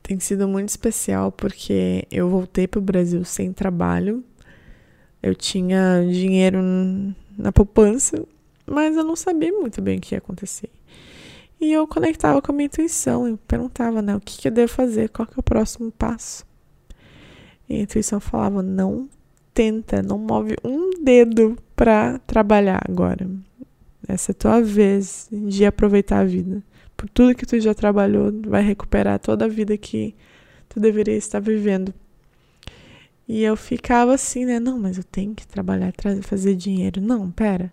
Tem 0.06 0.20
sido 0.20 0.46
muito 0.46 0.68
especial 0.68 1.32
porque 1.32 2.06
eu 2.12 2.30
voltei 2.30 2.68
para 2.68 2.78
o 2.78 2.80
Brasil 2.82 3.24
sem 3.24 3.52
trabalho. 3.52 4.22
Eu 5.20 5.34
tinha 5.34 6.06
dinheiro 6.08 6.62
na 7.36 7.50
poupança, 7.50 8.24
mas 8.64 8.96
eu 8.96 9.02
não 9.02 9.16
sabia 9.16 9.50
muito 9.50 9.82
bem 9.82 9.98
o 9.98 10.00
que 10.00 10.14
ia 10.14 10.18
acontecer. 10.18 10.70
E 11.60 11.72
eu 11.72 11.88
conectava 11.88 12.40
com 12.40 12.52
a 12.52 12.54
minha 12.54 12.66
intuição 12.66 13.28
e 13.28 13.36
perguntava, 13.36 14.00
né, 14.00 14.14
o 14.14 14.20
que, 14.20 14.38
que 14.38 14.46
eu 14.46 14.52
devo 14.52 14.70
fazer, 14.72 15.08
qual 15.08 15.26
que 15.26 15.34
é 15.34 15.40
o 15.40 15.42
próximo 15.42 15.90
passo. 15.90 16.46
E 17.68 17.74
a 17.74 17.80
intuição 17.80 18.20
falava, 18.20 18.62
não 18.62 19.08
tenta, 19.52 20.04
não 20.04 20.18
move 20.18 20.54
um 20.62 21.02
dedo 21.02 21.58
para 21.74 22.20
trabalhar 22.20 22.80
agora. 22.88 23.28
Essa 24.08 24.32
é 24.32 24.34
tua 24.34 24.60
vez 24.62 25.28
de 25.30 25.64
aproveitar 25.64 26.20
a 26.20 26.24
vida. 26.24 26.62
Por 26.96 27.08
tudo 27.08 27.34
que 27.34 27.44
tu 27.44 27.58
já 27.60 27.74
trabalhou, 27.74 28.32
vai 28.46 28.62
recuperar 28.62 29.18
toda 29.18 29.44
a 29.44 29.48
vida 29.48 29.76
que 29.76 30.14
tu 30.68 30.80
deveria 30.80 31.16
estar 31.16 31.40
vivendo. 31.40 31.92
E 33.28 33.42
eu 33.42 33.56
ficava 33.56 34.14
assim, 34.14 34.44
né? 34.44 34.60
Não, 34.60 34.78
mas 34.78 34.96
eu 34.96 35.04
tenho 35.04 35.34
que 35.34 35.46
trabalhar, 35.46 35.92
fazer 36.22 36.54
dinheiro. 36.54 37.00
Não, 37.00 37.30
pera. 37.30 37.72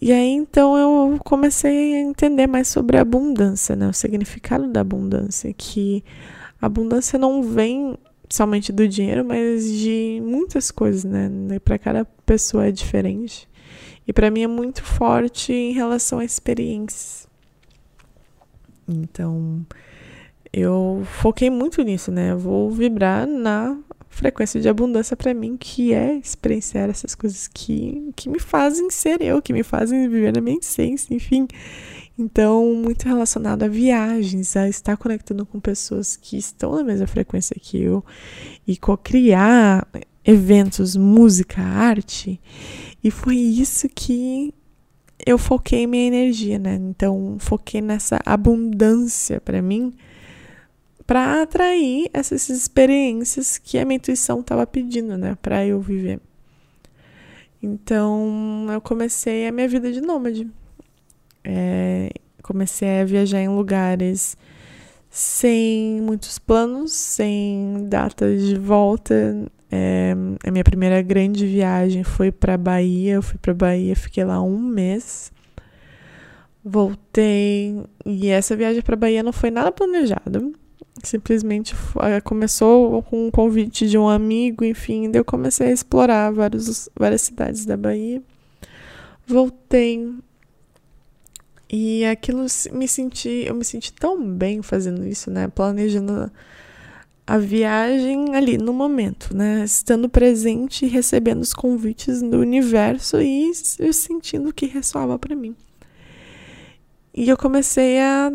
E 0.00 0.12
aí 0.12 0.30
então 0.30 0.76
eu 0.76 1.18
comecei 1.24 1.94
a 1.94 2.00
entender 2.00 2.46
mais 2.46 2.68
sobre 2.68 2.98
a 2.98 3.02
abundância, 3.02 3.74
né? 3.76 3.88
O 3.88 3.92
significado 3.92 4.68
da 4.68 4.80
abundância, 4.80 5.52
que 5.52 6.04
a 6.60 6.66
abundância 6.66 7.18
não 7.18 7.42
vem 7.42 7.96
somente 8.28 8.72
do 8.72 8.88
dinheiro, 8.88 9.24
mas 9.24 9.64
de 9.64 10.20
muitas 10.24 10.70
coisas, 10.70 11.04
né? 11.04 11.30
Para 11.64 11.78
cada 11.78 12.04
pessoa 12.04 12.66
é 12.66 12.70
diferente. 12.70 13.48
E 14.06 14.12
para 14.12 14.30
mim 14.30 14.42
é 14.42 14.46
muito 14.46 14.82
forte 14.82 15.52
em 15.52 15.72
relação 15.72 16.18
a 16.18 16.24
experiências. 16.24 17.26
Então, 18.88 19.64
eu 20.52 21.02
foquei 21.04 21.48
muito 21.48 21.82
nisso, 21.82 22.10
né? 22.10 22.32
Eu 22.32 22.38
vou 22.38 22.70
vibrar 22.70 23.26
na 23.26 23.78
frequência 24.08 24.60
de 24.60 24.68
abundância 24.68 25.16
para 25.16 25.32
mim, 25.32 25.56
que 25.56 25.94
é 25.94 26.14
experienciar 26.14 26.90
essas 26.90 27.14
coisas 27.14 27.48
que, 27.48 28.12
que 28.14 28.28
me 28.28 28.38
fazem 28.38 28.90
ser 28.90 29.22
eu, 29.22 29.40
que 29.40 29.52
me 29.52 29.62
fazem 29.62 30.08
viver 30.08 30.34
na 30.34 30.40
minha 30.40 30.58
essência, 30.58 31.14
enfim. 31.14 31.48
Então, 32.18 32.74
muito 32.74 33.04
relacionado 33.04 33.62
a 33.62 33.68
viagens, 33.68 34.54
a 34.54 34.68
estar 34.68 34.96
conectando 34.98 35.46
com 35.46 35.58
pessoas 35.58 36.14
que 36.14 36.36
estão 36.36 36.76
na 36.76 36.84
mesma 36.84 37.06
frequência 37.06 37.56
que 37.58 37.80
eu 37.80 38.04
e 38.66 38.76
co-criar 38.76 39.88
eventos, 40.24 40.94
música, 40.94 41.62
arte. 41.62 42.40
E 43.02 43.10
foi 43.10 43.36
isso 43.36 43.88
que 43.88 44.54
eu 45.24 45.38
foquei 45.38 45.86
minha 45.86 46.06
energia, 46.06 46.58
né? 46.58 46.74
Então, 46.74 47.36
foquei 47.38 47.80
nessa 47.80 48.20
abundância 48.24 49.40
para 49.40 49.62
mim, 49.62 49.92
para 51.06 51.42
atrair 51.42 52.08
essas 52.12 52.48
experiências 52.48 53.58
que 53.58 53.78
a 53.78 53.84
minha 53.84 53.96
intuição 53.96 54.40
estava 54.40 54.66
pedindo, 54.66 55.16
né, 55.16 55.36
para 55.40 55.66
eu 55.66 55.80
viver. 55.80 56.20
Então, 57.62 58.66
eu 58.72 58.80
comecei 58.80 59.46
a 59.46 59.52
minha 59.52 59.68
vida 59.68 59.92
de 59.92 60.00
nômade. 60.00 60.48
É, 61.44 62.10
comecei 62.42 63.00
a 63.00 63.04
viajar 63.04 63.40
em 63.40 63.48
lugares 63.48 64.36
sem 65.08 66.00
muitos 66.00 66.38
planos, 66.38 66.92
sem 66.92 67.86
datas 67.88 68.42
de 68.42 68.56
volta. 68.56 69.46
É, 69.74 70.14
a 70.46 70.50
minha 70.50 70.62
primeira 70.62 71.00
grande 71.00 71.46
viagem 71.46 72.04
foi 72.04 72.30
para 72.30 72.58
Bahia. 72.58 73.14
Eu 73.14 73.22
fui 73.22 73.38
para 73.38 73.54
Bahia, 73.54 73.96
fiquei 73.96 74.22
lá 74.22 74.42
um 74.42 74.58
mês. 74.58 75.32
Voltei 76.62 77.82
e 78.04 78.28
essa 78.28 78.54
viagem 78.54 78.82
para 78.82 78.94
Bahia 78.94 79.22
não 79.22 79.32
foi 79.32 79.50
nada 79.50 79.72
planejado. 79.72 80.52
Simplesmente 81.02 81.74
foi, 81.74 82.20
começou 82.20 83.02
com 83.04 83.26
um 83.26 83.30
convite 83.30 83.88
de 83.88 83.96
um 83.96 84.08
amigo, 84.08 84.62
enfim, 84.62 85.10
daí 85.10 85.20
eu 85.20 85.24
comecei 85.24 85.68
a 85.68 85.72
explorar 85.72 86.30
vários, 86.30 86.88
várias 86.94 87.22
cidades 87.22 87.64
da 87.64 87.76
Bahia. 87.76 88.22
Voltei 89.26 90.14
e 91.70 92.04
aquilo 92.04 92.44
me 92.72 92.86
senti, 92.86 93.44
eu 93.46 93.54
me 93.54 93.64
senti 93.64 93.92
tão 93.92 94.22
bem 94.22 94.60
fazendo 94.60 95.06
isso, 95.06 95.30
né? 95.30 95.48
Planejando 95.48 96.30
a 97.26 97.38
viagem 97.38 98.34
ali 98.34 98.58
no 98.58 98.72
momento, 98.72 99.34
né? 99.34 99.64
Estando 99.64 100.08
presente 100.08 100.84
e 100.84 100.88
recebendo 100.88 101.40
os 101.40 101.54
convites 101.54 102.20
do 102.20 102.38
universo 102.40 103.20
e 103.20 103.52
sentindo 103.92 104.52
que 104.52 104.66
ressoava 104.66 105.18
para 105.18 105.36
mim. 105.36 105.54
E 107.14 107.28
eu 107.28 107.36
comecei 107.36 108.00
a 108.00 108.32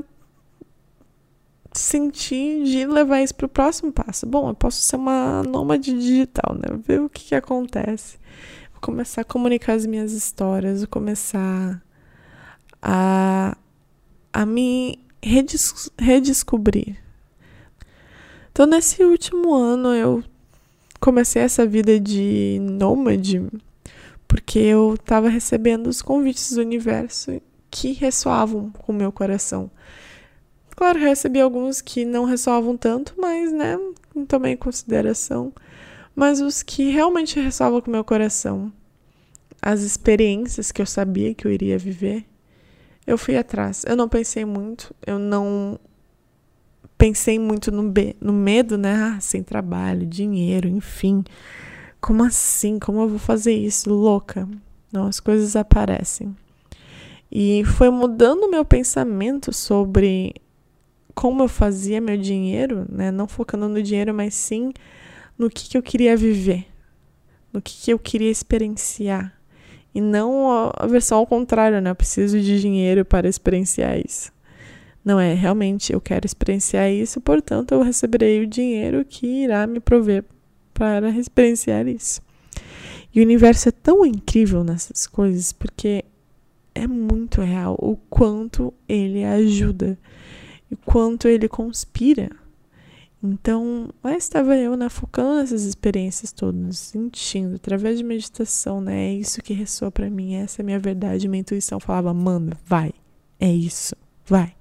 sentir 1.74 2.64
de 2.64 2.86
levar 2.86 3.22
isso 3.22 3.36
para 3.36 3.46
o 3.46 3.50
próximo 3.50 3.92
passo. 3.92 4.26
Bom, 4.26 4.50
eu 4.50 4.56
posso 4.56 4.82
ser 4.82 4.96
uma 4.96 5.44
nômade 5.44 5.94
digital, 5.94 6.56
né? 6.56 6.78
Ver 6.84 7.02
o 7.02 7.10
que, 7.10 7.26
que 7.26 7.36
acontece. 7.36 8.18
Vou 8.72 8.82
começar 8.82 9.22
a 9.22 9.26
comunicar 9.26 9.74
as 9.74 9.86
minhas 9.86 10.12
histórias, 10.12 10.80
vou 10.80 10.88
começar 10.88 11.82
a, 12.82 13.58
a 14.32 14.46
me 14.46 15.00
redescobrir. 15.22 17.07
Então, 18.58 18.66
nesse 18.66 19.04
último 19.04 19.54
ano, 19.54 19.94
eu 19.94 20.24
comecei 21.00 21.44
essa 21.44 21.64
vida 21.64 22.00
de 22.00 22.58
nômade 22.60 23.40
porque 24.28 24.58
eu 24.58 24.96
estava 24.96 25.30
recebendo 25.30 25.86
os 25.86 26.02
convites 26.02 26.54
do 26.54 26.62
universo 26.62 27.40
que 27.70 27.92
ressoavam 27.92 28.72
com 28.72 28.92
o 28.92 28.96
meu 28.96 29.12
coração. 29.12 29.70
Claro, 30.76 30.98
recebi 30.98 31.40
alguns 31.40 31.82
que 31.82 32.04
não 32.04 32.26
ressoavam 32.26 32.76
tanto, 32.76 33.14
mas, 33.16 33.54
né, 33.54 33.78
tomei 34.28 34.54
em 34.54 34.58
consideração. 34.58 35.54
Mas 36.16 36.42
os 36.42 36.64
que 36.64 36.90
realmente 36.90 37.40
ressoavam 37.40 37.80
com 37.80 37.90
o 37.90 37.94
meu 37.94 38.04
coração, 38.04 38.74
as 39.62 39.82
experiências 39.82 40.72
que 40.72 40.82
eu 40.82 40.88
sabia 40.88 41.36
que 41.36 41.46
eu 41.46 41.52
iria 41.52 41.78
viver, 41.78 42.26
eu 43.06 43.20
fui 43.20 43.38
atrás. 43.38 43.86
Eu 43.88 43.96
não 43.96 44.10
pensei 44.10 44.46
muito, 44.46 44.96
eu 45.06 45.20
não 45.20 45.80
pensei 46.98 47.40
muito 47.40 47.72
no, 47.72 47.94
no 48.22 48.34
medo, 48.34 48.78
né? 48.78 48.94
Ah, 48.94 49.20
sem 49.20 49.42
trabalho, 49.42 50.06
dinheiro, 50.06 50.68
enfim. 50.68 51.24
Como 52.00 52.24
assim? 52.24 52.80
Como 52.80 53.02
eu 53.02 53.10
vou 53.10 53.20
fazer 53.20 53.54
isso? 53.54 53.90
Louca. 53.90 54.48
Não, 54.92 55.08
as 55.08 55.20
coisas 55.20 55.56
aparecem. 55.56 56.36
E 57.32 57.64
foi 57.66 57.90
mudando 57.90 58.44
o 58.44 58.52
meu 58.52 58.64
pensamento 58.64 59.54
sobre 59.54 60.34
como 61.14 61.44
eu 61.44 61.48
fazia 61.48 62.00
meu 62.00 62.18
dinheiro, 62.18 62.86
né? 62.90 63.12
Não 63.12 63.28
focando 63.28 63.68
no 63.68 63.82
dinheiro, 63.82 64.14
mas 64.14 64.34
sim 64.36 64.72
no 65.38 65.50
que, 65.50 65.70
que 65.70 65.78
eu 65.78 65.84
queria 65.84 66.16
viver, 66.16 66.68
no 67.52 67.62
que, 67.62 67.74
que 67.74 67.92
eu 67.92 68.00
queria 68.00 68.32
experienciar. 68.32 69.34
E 69.94 70.00
não 70.00 70.72
a 70.76 70.86
versão 70.86 71.18
ao 71.18 71.26
contrário, 71.26 71.82
né? 71.82 71.90
Eu 71.90 71.96
preciso 71.96 72.40
de 72.40 72.62
dinheiro 72.62 73.04
para 73.04 73.28
experienciar 73.28 74.00
isso. 74.00 74.32
Não 75.08 75.20
é, 75.20 75.34
realmente 75.34 75.94
eu 75.94 76.02
quero 76.02 76.26
experienciar 76.26 76.92
isso, 76.92 77.22
portanto 77.22 77.72
eu 77.72 77.82
receberei 77.82 78.44
o 78.44 78.48
dinheiro 78.48 79.06
que 79.06 79.26
irá 79.26 79.66
me 79.66 79.80
prover 79.80 80.26
para 80.74 81.10
experienciar 81.10 81.88
isso. 81.88 82.22
E 83.16 83.22
o 83.22 83.24
universo 83.24 83.70
é 83.70 83.72
tão 83.72 84.06
incrível 84.06 84.66
nessas 84.66 85.08
coisas 85.08 85.54
porque 85.54 86.04
é 86.76 86.86
muito 86.86 87.40
real 87.40 87.78
o 87.80 87.96
quanto 88.10 88.74
ele 88.90 89.24
ajuda 89.24 89.98
e 90.70 90.76
quanto 90.76 91.30
ele 91.30 91.48
conspira 91.48 92.30
então, 93.24 93.90
lá 94.04 94.16
estava 94.16 94.56
eu, 94.56 94.76
né, 94.76 94.90
focando 94.90 95.38
nessas 95.38 95.64
experiências 95.64 96.32
todas, 96.32 96.78
sentindo, 96.78 97.56
através 97.56 97.98
de 97.98 98.04
meditação, 98.04 98.80
né, 98.80 99.08
é 99.08 99.14
isso 99.14 99.42
que 99.42 99.54
ressoa 99.54 99.90
para 99.90 100.08
mim, 100.10 100.36
essa 100.36 100.62
é 100.62 100.64
a 100.64 100.66
minha 100.66 100.80
verdade, 100.80 101.28
minha 101.28 101.42
intuição 101.42 101.80
falava, 101.80 102.14
manda, 102.14 102.56
vai, 102.64 102.94
é 103.40 103.52
isso, 103.52 103.96
vai. 104.26 104.57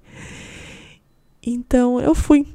Então, 1.49 1.99
eu 1.99 2.13
fui. 2.13 2.45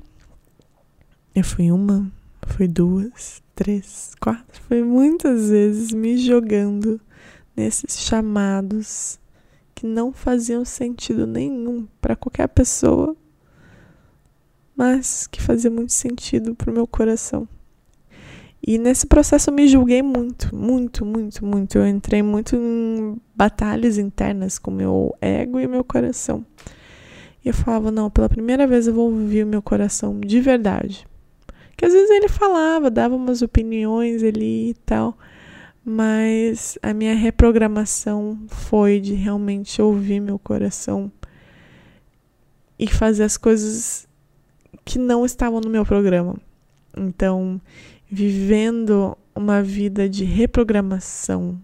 Eu 1.35 1.43
fui 1.43 1.73
uma, 1.73 2.13
fui 2.47 2.69
duas, 2.69 3.43
três, 3.55 4.13
quatro, 4.21 4.63
foi 4.69 4.85
muitas 4.85 5.49
vezes 5.49 5.93
me 5.93 6.19
jogando 6.19 7.01
nesses 7.57 8.01
chamados 8.01 9.19
que 9.75 9.87
não 9.87 10.13
faziam 10.13 10.63
sentido 10.63 11.27
nenhum 11.27 11.89
para 12.01 12.15
qualquer 12.15 12.49
pessoa 12.49 13.17
mas 14.77 15.27
que 15.27 15.41
fazia 15.41 15.71
muito 15.71 15.93
sentido 15.93 16.55
pro 16.55 16.73
meu 16.73 16.87
coração. 16.87 17.49
E 18.65 18.79
nesse 18.79 19.07
processo 19.07 19.51
eu 19.51 19.55
me 19.55 19.67
julguei 19.67 20.03
muito, 20.03 20.55
muito, 20.55 21.05
muito, 21.05 21.45
muito. 21.45 21.79
Eu 21.79 21.87
entrei 21.87 22.23
muito 22.23 22.55
em 22.55 23.17
batalhas 23.35 23.99
internas 23.99 24.59
com 24.59 24.71
meu 24.71 25.15
ego 25.21 25.59
e 25.59 25.67
meu 25.67 25.83
coração. 25.83 26.45
E 27.45 27.49
eu 27.49 27.55
falava, 27.55 27.91
não, 27.91 28.11
pela 28.11 28.29
primeira 28.29 28.67
vez 28.67 28.87
eu 28.87 28.95
vou 28.95 29.11
ouvir 29.11 29.45
o 29.45 29.47
meu 29.47 29.61
coração 29.61 30.21
de 30.21 30.41
verdade. 30.41 31.07
Que 31.77 31.85
às 31.85 31.93
vezes 31.93 32.11
ele 32.11 32.29
falava, 32.29 32.91
dava 32.91 33.17
umas 33.17 33.43
opiniões 33.43 34.23
ali 34.23 34.71
e 34.71 34.75
tal, 34.87 35.19
mas 35.85 36.79
a 36.83 36.95
minha 36.95 37.15
reprogramação 37.15 38.39
foi 38.47 39.01
de 39.01 39.15
realmente 39.15 39.83
ouvir 39.83 40.21
meu 40.21 40.39
coração 40.39 41.11
e 42.79 42.87
fazer 42.87 43.25
as 43.25 43.37
coisas 43.37 44.07
que 44.85 44.99
não 44.99 45.25
estavam 45.25 45.61
no 45.61 45.71
meu 45.71 45.85
programa. 45.85 46.37
Então, 46.97 47.61
vivendo 48.09 49.17
uma 49.35 49.63
vida 49.63 50.09
de 50.09 50.25
reprogramação, 50.25 51.61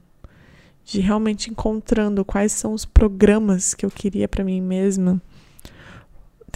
de 0.84 1.00
realmente 1.00 1.50
encontrando 1.50 2.24
quais 2.24 2.52
são 2.52 2.72
os 2.72 2.84
programas 2.84 3.74
que 3.74 3.84
eu 3.84 3.90
queria 3.90 4.26
para 4.26 4.44
mim 4.44 4.60
mesma, 4.60 5.20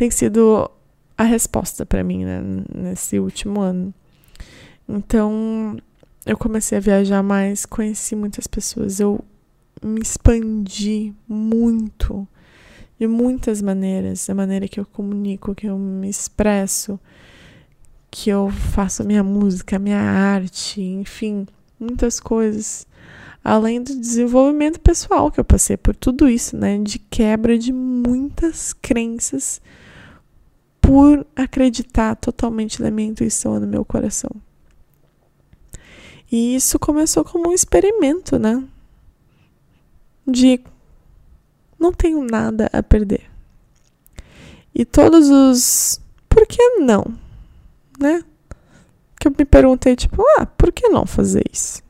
tem 0.02 0.10
sido 0.10 0.68
a 1.16 1.22
resposta 1.22 1.86
para 1.86 2.02
mim 2.02 2.24
né, 2.24 2.42
nesse 2.74 3.20
último 3.20 3.60
ano. 3.60 3.94
Então, 4.88 5.76
eu 6.26 6.36
comecei 6.36 6.76
a 6.76 6.80
viajar 6.80 7.22
mais, 7.22 7.64
conheci 7.64 8.16
muitas 8.16 8.48
pessoas, 8.48 8.98
eu 8.98 9.24
me 9.80 10.00
expandi 10.00 11.14
muito 11.28 12.26
de 12.98 13.06
muitas 13.06 13.62
maneiras, 13.62 14.28
a 14.28 14.34
maneira 14.34 14.66
que 14.66 14.80
eu 14.80 14.84
comunico, 14.84 15.54
que 15.54 15.68
eu 15.68 15.78
me 15.78 16.10
expresso, 16.10 16.98
que 18.10 18.28
eu 18.28 18.50
faço 18.50 19.04
minha 19.04 19.22
música, 19.22 19.78
minha 19.78 20.00
arte, 20.00 20.82
enfim, 20.82 21.46
muitas 21.78 22.18
coisas. 22.18 22.88
Além 23.44 23.80
do 23.80 23.94
desenvolvimento 23.94 24.80
pessoal 24.80 25.30
que 25.30 25.38
eu 25.38 25.44
passei 25.44 25.76
por 25.76 25.94
tudo 25.94 26.28
isso, 26.28 26.56
né, 26.56 26.76
de 26.78 26.98
quebra 26.98 27.56
de 27.56 27.72
muitas 27.72 28.72
crenças 28.72 29.60
por 30.82 31.24
acreditar 31.36 32.16
totalmente 32.16 32.82
na 32.82 32.90
minha 32.90 33.08
intuição 33.08 33.56
e 33.56 33.60
no 33.60 33.66
meu 33.66 33.84
coração. 33.84 34.30
E 36.30 36.56
isso 36.56 36.78
começou 36.78 37.24
como 37.24 37.50
um 37.50 37.52
experimento, 37.52 38.38
né? 38.38 38.62
De 40.26 40.60
não 41.78 41.92
tenho 41.92 42.24
nada 42.24 42.68
a 42.72 42.82
perder. 42.82 43.30
E 44.74 44.84
todos 44.84 45.30
os 45.30 46.00
por 46.28 46.46
que 46.46 46.78
não, 46.78 47.04
né? 48.00 48.24
Que 49.20 49.28
eu 49.28 49.34
me 49.38 49.44
perguntei 49.44 49.94
tipo, 49.94 50.22
ah, 50.38 50.46
por 50.46 50.72
que 50.72 50.88
não 50.88 51.06
fazer 51.06 51.44
isso? 51.52 51.82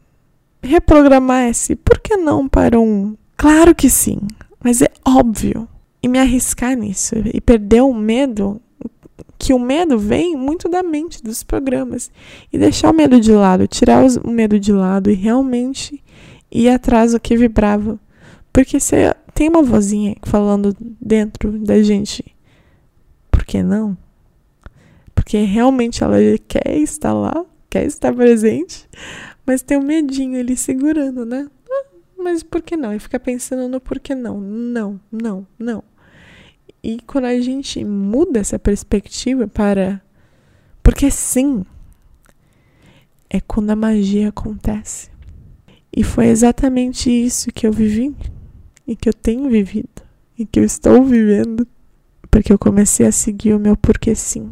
Reprogramar 0.62 1.48
esse, 1.48 1.76
por 1.76 1.98
que 2.00 2.16
não 2.16 2.48
para 2.48 2.78
um? 2.78 3.16
Claro 3.36 3.74
que 3.74 3.88
sim, 3.88 4.18
mas 4.62 4.82
é 4.82 4.90
óbvio. 5.04 5.68
E 6.02 6.08
me 6.08 6.18
arriscar 6.18 6.76
nisso 6.76 7.14
e 7.32 7.40
perder 7.40 7.82
o 7.82 7.94
medo, 7.94 8.60
que 9.42 9.52
o 9.52 9.58
medo 9.58 9.98
vem 9.98 10.36
muito 10.36 10.68
da 10.68 10.84
mente 10.84 11.20
dos 11.20 11.42
programas 11.42 12.12
e 12.52 12.56
deixar 12.56 12.92
o 12.92 12.94
medo 12.94 13.20
de 13.20 13.32
lado, 13.32 13.66
tirar 13.66 14.06
o 14.24 14.30
medo 14.30 14.56
de 14.56 14.72
lado 14.72 15.10
e 15.10 15.14
realmente 15.14 16.00
ir 16.48 16.68
atrás 16.68 17.10
do 17.10 17.18
que 17.18 17.36
vibrava. 17.36 17.98
Porque 18.52 18.78
se 18.78 18.94
tem 19.34 19.48
uma 19.48 19.60
vozinha 19.60 20.14
falando 20.22 20.76
dentro 20.78 21.58
da 21.58 21.82
gente. 21.82 22.24
Por 23.32 23.44
que 23.44 23.64
não? 23.64 23.98
Porque 25.12 25.38
realmente 25.38 26.04
ela 26.04 26.18
quer 26.46 26.76
estar 26.76 27.12
lá, 27.12 27.44
quer 27.68 27.84
estar 27.84 28.14
presente, 28.14 28.88
mas 29.44 29.60
tem 29.60 29.76
um 29.76 29.82
medinho 29.82 30.38
ali 30.38 30.56
segurando, 30.56 31.26
né? 31.26 31.48
Ah, 31.68 31.84
mas 32.16 32.44
por 32.44 32.62
que 32.62 32.76
não? 32.76 32.94
E 32.94 33.00
fica 33.00 33.18
pensando 33.18 33.68
no 33.68 33.80
por 33.80 33.98
que 33.98 34.14
não. 34.14 34.40
Não, 34.40 35.00
não, 35.10 35.44
não. 35.58 35.82
E 36.82 36.98
quando 37.06 37.26
a 37.26 37.40
gente 37.40 37.84
muda 37.84 38.40
essa 38.40 38.58
perspectiva 38.58 39.46
para. 39.46 40.02
Porque 40.82 41.10
sim, 41.10 41.64
é 43.30 43.40
quando 43.40 43.70
a 43.70 43.76
magia 43.76 44.30
acontece. 44.30 45.10
E 45.94 46.02
foi 46.02 46.26
exatamente 46.26 47.10
isso 47.10 47.52
que 47.52 47.66
eu 47.66 47.72
vivi, 47.72 48.16
e 48.86 48.96
que 48.96 49.08
eu 49.08 49.12
tenho 49.14 49.48
vivido, 49.48 50.02
e 50.38 50.44
que 50.44 50.58
eu 50.58 50.64
estou 50.64 51.04
vivendo, 51.04 51.66
porque 52.30 52.52
eu 52.52 52.58
comecei 52.58 53.06
a 53.06 53.12
seguir 53.12 53.54
o 53.54 53.60
meu 53.60 53.76
porquê 53.76 54.14
sim. 54.14 54.50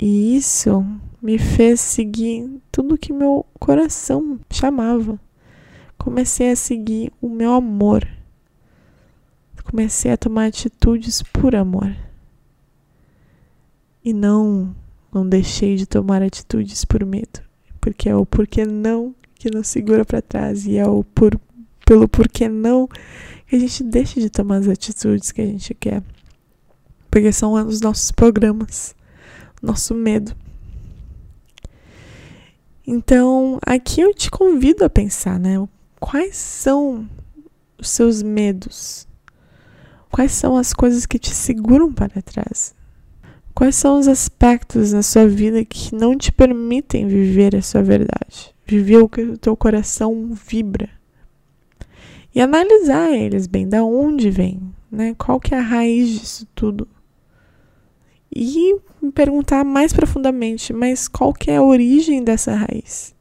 E 0.00 0.36
isso 0.36 0.84
me 1.22 1.38
fez 1.38 1.80
seguir 1.80 2.50
tudo 2.72 2.98
que 2.98 3.12
meu 3.12 3.46
coração 3.60 4.40
chamava. 4.50 5.20
Comecei 5.96 6.50
a 6.50 6.56
seguir 6.56 7.12
o 7.20 7.28
meu 7.28 7.52
amor 7.52 8.08
comecei 9.72 10.12
a 10.12 10.18
tomar 10.18 10.48
atitudes 10.48 11.22
por 11.22 11.56
amor. 11.56 11.96
E 14.04 14.12
não 14.12 14.76
não 15.10 15.26
deixei 15.26 15.76
de 15.76 15.86
tomar 15.86 16.22
atitudes 16.22 16.84
por 16.84 17.04
medo, 17.06 17.40
porque 17.80 18.08
é 18.08 18.14
o 18.14 18.26
porquê 18.26 18.66
não 18.66 19.14
que 19.34 19.50
nos 19.50 19.68
segura 19.68 20.04
para 20.04 20.20
trás 20.20 20.66
e 20.66 20.76
é 20.76 20.86
o 20.86 21.02
por 21.02 21.40
pelo 21.86 22.06
porquê 22.06 22.48
não 22.50 22.86
que 23.46 23.56
a 23.56 23.58
gente 23.58 23.82
deixa 23.82 24.20
de 24.20 24.28
tomar 24.28 24.56
as 24.56 24.68
atitudes 24.68 25.32
que 25.32 25.40
a 25.40 25.46
gente 25.46 25.72
quer. 25.74 26.02
Porque 27.10 27.32
são 27.32 27.54
os 27.54 27.80
nossos 27.80 28.10
programas, 28.12 28.94
nosso 29.62 29.94
medo. 29.94 30.36
Então, 32.86 33.58
aqui 33.64 34.02
eu 34.02 34.12
te 34.12 34.30
convido 34.30 34.84
a 34.84 34.90
pensar, 34.90 35.38
né? 35.38 35.66
Quais 35.98 36.36
são 36.36 37.08
os 37.78 37.88
seus 37.88 38.22
medos? 38.22 39.06
Quais 40.12 40.32
são 40.32 40.58
as 40.58 40.74
coisas 40.74 41.06
que 41.06 41.18
te 41.18 41.34
seguram 41.34 41.90
para 41.90 42.20
trás? 42.20 42.74
Quais 43.54 43.74
são 43.76 43.98
os 43.98 44.06
aspectos 44.06 44.92
na 44.92 45.02
sua 45.02 45.26
vida 45.26 45.64
que 45.64 45.94
não 45.94 46.18
te 46.18 46.30
permitem 46.30 47.08
viver 47.08 47.56
a 47.56 47.62
sua 47.62 47.82
verdade? 47.82 48.54
Viver 48.66 48.98
o 48.98 49.08
que 49.08 49.22
o 49.22 49.38
teu 49.38 49.56
coração 49.56 50.34
vibra. 50.34 50.90
E 52.34 52.42
analisar 52.42 53.10
eles 53.10 53.46
bem, 53.46 53.66
da 53.66 53.82
onde 53.82 54.30
vem, 54.30 54.60
né? 54.90 55.14
Qual 55.16 55.40
que 55.40 55.54
é 55.54 55.58
a 55.58 55.62
raiz 55.62 56.10
disso 56.10 56.46
tudo? 56.54 56.86
E 58.30 58.78
perguntar 59.14 59.64
mais 59.64 59.94
profundamente, 59.94 60.74
mas 60.74 61.08
qual 61.08 61.32
que 61.32 61.50
é 61.50 61.56
a 61.56 61.62
origem 61.62 62.22
dessa 62.22 62.54
raiz? 62.54 63.14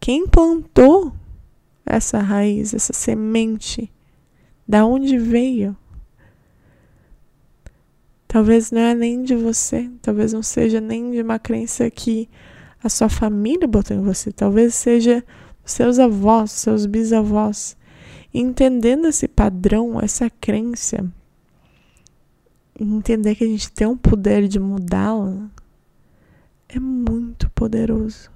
Quem 0.00 0.26
plantou 0.26 1.12
essa 1.84 2.18
raiz, 2.18 2.72
essa 2.72 2.94
semente? 2.94 3.92
Da 4.66 4.86
onde 4.86 5.18
veio? 5.18 5.76
Talvez 8.28 8.70
não 8.70 8.82
é 8.82 8.94
nem 8.94 9.22
de 9.22 9.34
você, 9.34 9.90
talvez 10.02 10.34
não 10.34 10.42
seja 10.42 10.82
nem 10.82 11.10
de 11.10 11.22
uma 11.22 11.38
crença 11.38 11.90
que 11.90 12.28
a 12.84 12.90
sua 12.90 13.08
família 13.08 13.66
botou 13.66 13.96
em 13.96 14.02
você, 14.02 14.30
talvez 14.30 14.74
seja 14.74 15.24
seus 15.64 15.98
avós, 15.98 16.52
seus 16.52 16.84
bisavós. 16.84 17.74
Entendendo 18.32 19.08
esse 19.08 19.26
padrão, 19.26 19.98
essa 19.98 20.28
crença, 20.28 21.10
entender 22.78 23.34
que 23.34 23.44
a 23.44 23.48
gente 23.48 23.72
tem 23.72 23.86
um 23.86 23.96
poder 23.96 24.46
de 24.46 24.60
mudá-la, 24.60 25.48
é 26.68 26.78
muito 26.78 27.50
poderoso. 27.50 28.30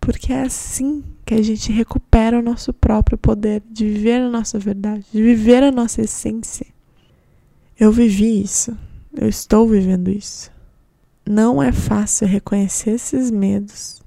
Porque 0.00 0.32
é 0.32 0.40
assim 0.40 1.04
que 1.26 1.34
a 1.34 1.42
gente 1.42 1.70
recupera 1.70 2.38
o 2.38 2.42
nosso 2.42 2.72
próprio 2.72 3.18
poder 3.18 3.62
de 3.70 3.84
viver 3.84 4.22
a 4.22 4.30
nossa 4.30 4.58
verdade, 4.58 5.04
de 5.12 5.22
viver 5.22 5.62
a 5.62 5.70
nossa 5.70 6.00
essência. 6.00 6.66
Eu 7.78 7.92
vivi 7.92 8.40
isso. 8.40 8.76
Eu 9.16 9.28
estou 9.28 9.66
vivendo 9.66 10.08
isso. 10.08 10.50
Não 11.26 11.62
é 11.62 11.72
fácil 11.72 12.26
reconhecer 12.26 12.90
esses 12.90 13.30
medos 13.30 14.02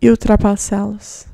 e 0.00 0.10
ultrapassá-los. 0.10 1.26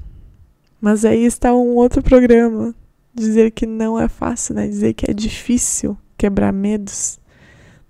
Mas 0.80 1.04
aí 1.04 1.24
está 1.24 1.52
um 1.52 1.74
outro 1.74 2.02
programa. 2.02 2.72
Dizer 3.12 3.50
que 3.50 3.66
não 3.66 3.98
é 3.98 4.08
fácil, 4.08 4.54
né? 4.54 4.68
Dizer 4.68 4.94
que 4.94 5.10
é 5.10 5.14
difícil 5.14 5.98
quebrar 6.16 6.52
medos, 6.52 7.18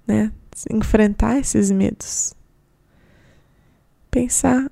né? 0.07 0.33
Enfrentar 0.71 1.39
esses 1.39 1.71
medos. 1.71 2.33
Pensar 4.11 4.71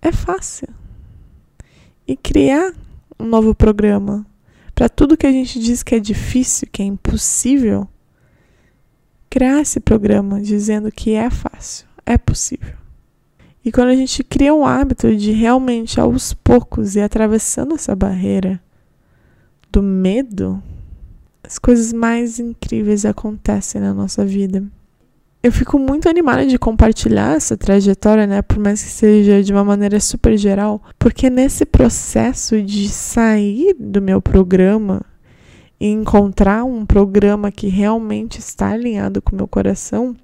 é 0.00 0.10
fácil. 0.10 0.68
E 2.08 2.16
criar 2.16 2.72
um 3.20 3.26
novo 3.26 3.54
programa 3.54 4.24
para 4.74 4.88
tudo 4.88 5.16
que 5.16 5.26
a 5.26 5.32
gente 5.32 5.60
diz 5.60 5.82
que 5.82 5.94
é 5.94 6.00
difícil, 6.00 6.66
que 6.72 6.80
é 6.80 6.84
impossível, 6.84 7.88
criar 9.32 9.62
esse 9.62 9.80
programa 9.80 10.42
dizendo 10.42 10.92
que 10.92 11.14
é 11.14 11.30
fácil, 11.30 11.86
é 12.04 12.18
possível. 12.18 12.74
E 13.64 13.72
quando 13.72 13.88
a 13.88 13.96
gente 13.96 14.22
cria 14.22 14.52
um 14.52 14.66
hábito 14.66 15.16
de 15.16 15.32
realmente 15.32 15.98
aos 15.98 16.34
poucos 16.34 16.96
ir 16.96 17.00
atravessando 17.00 17.74
essa 17.74 17.96
barreira 17.96 18.60
do 19.70 19.82
medo, 19.82 20.62
as 21.42 21.58
coisas 21.58 21.94
mais 21.94 22.38
incríveis 22.38 23.06
acontecem 23.06 23.80
na 23.80 23.94
nossa 23.94 24.22
vida. 24.22 24.62
Eu 25.42 25.50
fico 25.50 25.78
muito 25.78 26.10
animada 26.10 26.44
de 26.44 26.58
compartilhar 26.58 27.34
essa 27.34 27.56
trajetória, 27.56 28.26
né? 28.26 28.42
Por 28.42 28.58
mais 28.58 28.82
que 28.82 28.90
seja 28.90 29.42
de 29.42 29.50
uma 29.50 29.64
maneira 29.64 29.98
super 29.98 30.36
geral, 30.36 30.82
porque 30.98 31.30
nesse 31.30 31.64
processo 31.64 32.60
de 32.60 32.86
sair 32.86 33.74
do 33.80 34.02
meu 34.02 34.20
programa 34.20 35.00
e 35.82 35.88
encontrar 35.88 36.62
um 36.62 36.86
programa 36.86 37.50
que 37.50 37.66
realmente 37.66 38.38
está 38.38 38.68
alinhado 38.68 39.20
com 39.20 39.32
o 39.32 39.36
meu 39.36 39.48
coração, 39.48 40.14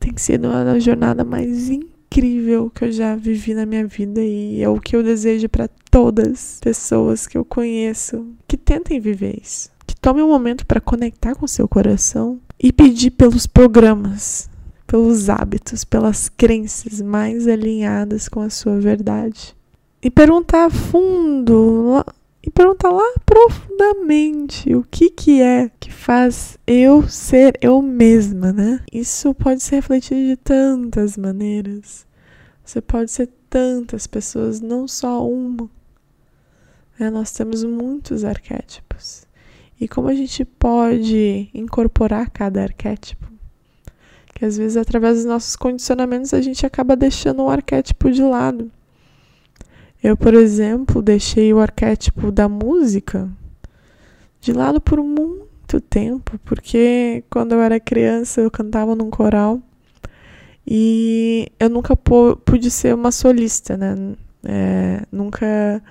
tem 0.00 0.16
sido 0.16 0.46
a 0.46 0.78
jornada 0.78 1.22
mais 1.22 1.68
incrível 1.68 2.70
que 2.74 2.86
eu 2.86 2.90
já 2.90 3.14
vivi 3.14 3.52
na 3.52 3.66
minha 3.66 3.86
vida 3.86 4.18
e 4.22 4.62
é 4.62 4.68
o 4.70 4.80
que 4.80 4.96
eu 4.96 5.02
desejo 5.02 5.46
para 5.46 5.68
todas 5.90 6.30
as 6.30 6.60
pessoas 6.62 7.26
que 7.26 7.36
eu 7.36 7.44
conheço 7.44 8.26
que 8.48 8.56
tentem 8.56 8.98
viver 8.98 9.38
isso. 9.42 9.68
Que 9.86 9.94
tomem 9.94 10.24
um 10.24 10.28
momento 10.28 10.64
para 10.64 10.80
conectar 10.80 11.34
com 11.34 11.46
seu 11.46 11.68
coração 11.68 12.40
e 12.58 12.72
pedir 12.72 13.10
pelos 13.10 13.46
programas, 13.46 14.48
pelos 14.86 15.28
hábitos, 15.28 15.84
pelas 15.84 16.30
crenças 16.30 17.02
mais 17.02 17.46
alinhadas 17.46 18.26
com 18.26 18.40
a 18.40 18.48
sua 18.48 18.80
verdade. 18.80 19.54
E 20.02 20.10
perguntar 20.10 20.64
a 20.64 20.70
fundo, 20.70 22.02
e 22.46 22.50
perguntar 22.50 22.90
lá 22.90 23.14
profundamente 23.26 24.72
o 24.72 24.84
que 24.84 25.10
que 25.10 25.42
é 25.42 25.68
que 25.80 25.92
faz 25.92 26.56
eu 26.64 27.02
ser 27.08 27.58
eu 27.60 27.82
mesma, 27.82 28.52
né? 28.52 28.80
Isso 28.92 29.34
pode 29.34 29.60
ser 29.60 29.76
refletido 29.76 30.20
de 30.20 30.36
tantas 30.36 31.16
maneiras. 31.16 32.06
Você 32.64 32.80
pode 32.80 33.10
ser 33.10 33.28
tantas 33.50 34.06
pessoas, 34.06 34.60
não 34.60 34.86
só 34.86 35.28
uma. 35.28 35.68
É, 37.00 37.10
nós 37.10 37.32
temos 37.32 37.64
muitos 37.64 38.24
arquétipos. 38.24 39.26
E 39.80 39.88
como 39.88 40.08
a 40.08 40.14
gente 40.14 40.44
pode 40.44 41.50
incorporar 41.52 42.30
cada 42.30 42.62
arquétipo? 42.62 43.26
Que 44.34 44.44
às 44.44 44.56
vezes, 44.56 44.76
através 44.76 45.16
dos 45.16 45.24
nossos 45.24 45.56
condicionamentos, 45.56 46.32
a 46.32 46.40
gente 46.40 46.64
acaba 46.64 46.94
deixando 46.94 47.42
um 47.42 47.50
arquétipo 47.50 48.08
de 48.08 48.22
lado. 48.22 48.70
Eu, 50.06 50.16
por 50.16 50.34
exemplo, 50.34 51.02
deixei 51.02 51.52
o 51.52 51.58
arquétipo 51.58 52.30
da 52.30 52.48
música 52.48 53.28
de 54.40 54.52
lado 54.52 54.80
por 54.80 55.02
muito 55.02 55.80
tempo, 55.80 56.38
porque 56.44 57.24
quando 57.28 57.56
eu 57.56 57.60
era 57.60 57.80
criança 57.80 58.40
eu 58.40 58.48
cantava 58.48 58.94
num 58.94 59.10
coral 59.10 59.60
e 60.64 61.48
eu 61.58 61.68
nunca 61.68 61.96
pude 61.96 62.70
ser 62.70 62.94
uma 62.94 63.10
solista, 63.10 63.76
né? 63.76 63.96
É, 64.44 65.02
nunca 65.10 65.82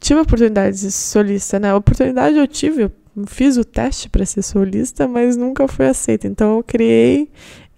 tive 0.00 0.18
oportunidade 0.18 0.74
de 0.74 0.90
ser 0.90 0.90
solista, 0.90 1.60
né? 1.60 1.70
A 1.70 1.76
oportunidade 1.76 2.36
eu 2.36 2.48
tive, 2.48 2.82
eu 2.82 2.92
fiz 3.28 3.56
o 3.56 3.64
teste 3.64 4.08
para 4.08 4.26
ser 4.26 4.42
solista, 4.42 5.06
mas 5.06 5.36
nunca 5.36 5.68
foi 5.68 5.86
aceita. 5.86 6.26
Então 6.26 6.56
eu 6.56 6.64
criei 6.64 7.30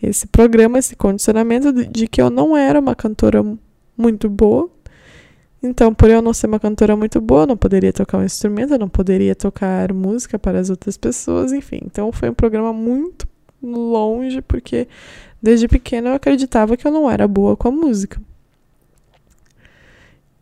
esse 0.02 0.26
programa, 0.28 0.78
esse 0.78 0.96
condicionamento 0.96 1.74
de 1.74 2.08
que 2.08 2.22
eu 2.22 2.30
não 2.30 2.56
era 2.56 2.80
uma 2.80 2.94
cantora 2.94 3.44
muito 3.98 4.30
boa 4.30 4.74
então, 5.66 5.94
por 5.94 6.10
eu 6.10 6.22
não 6.22 6.32
ser 6.32 6.46
uma 6.46 6.60
cantora 6.60 6.96
muito 6.96 7.20
boa, 7.20 7.42
eu 7.42 7.46
não 7.46 7.56
poderia 7.56 7.92
tocar 7.92 8.18
um 8.18 8.24
instrumento, 8.24 8.72
eu 8.72 8.78
não 8.78 8.88
poderia 8.88 9.34
tocar 9.34 9.92
música 9.92 10.38
para 10.38 10.58
as 10.58 10.70
outras 10.70 10.96
pessoas, 10.96 11.52
enfim. 11.52 11.80
Então, 11.84 12.10
foi 12.12 12.30
um 12.30 12.34
programa 12.34 12.72
muito 12.72 13.28
longe, 13.62 14.40
porque 14.42 14.88
desde 15.42 15.68
pequena 15.68 16.10
eu 16.10 16.14
acreditava 16.14 16.76
que 16.76 16.86
eu 16.86 16.92
não 16.92 17.10
era 17.10 17.26
boa 17.26 17.56
com 17.56 17.68
a 17.68 17.70
música. 17.70 18.20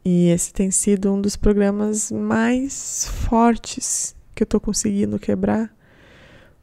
E 0.04 0.28
esse 0.28 0.52
tem 0.52 0.70
sido 0.70 1.12
um 1.12 1.20
dos 1.20 1.34
programas 1.34 2.12
mais 2.12 3.06
fortes 3.06 4.14
que 4.34 4.42
eu 4.42 4.44
estou 4.44 4.60
conseguindo 4.60 5.18
quebrar, 5.18 5.74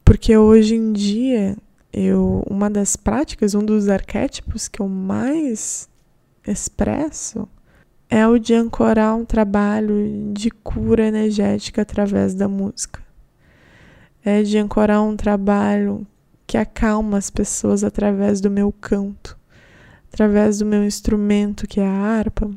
porque 0.04 0.36
hoje 0.36 0.76
em 0.76 0.92
dia 0.92 1.56
eu 1.92 2.44
uma 2.48 2.70
das 2.70 2.94
práticas, 2.96 3.54
um 3.54 3.64
dos 3.64 3.88
arquétipos 3.88 4.68
que 4.68 4.80
eu 4.80 4.88
mais 4.88 5.88
expresso 6.46 7.48
é 8.14 8.28
o 8.28 8.38
de 8.38 8.52
ancorar 8.52 9.16
um 9.16 9.24
trabalho 9.24 10.34
de 10.34 10.50
cura 10.50 11.06
energética 11.06 11.80
através 11.80 12.34
da 12.34 12.46
música. 12.46 13.02
é 14.22 14.42
de 14.42 14.58
ancorar 14.58 15.02
um 15.02 15.16
trabalho 15.16 16.06
que 16.46 16.58
acalma 16.58 17.16
as 17.16 17.30
pessoas 17.30 17.82
através 17.82 18.38
do 18.38 18.50
meu 18.50 18.70
canto, 18.70 19.36
através 20.12 20.58
do 20.58 20.66
meu 20.66 20.84
instrumento, 20.84 21.66
que 21.66 21.80
é 21.80 21.86
a 21.86 21.90
harpa, 21.90 22.50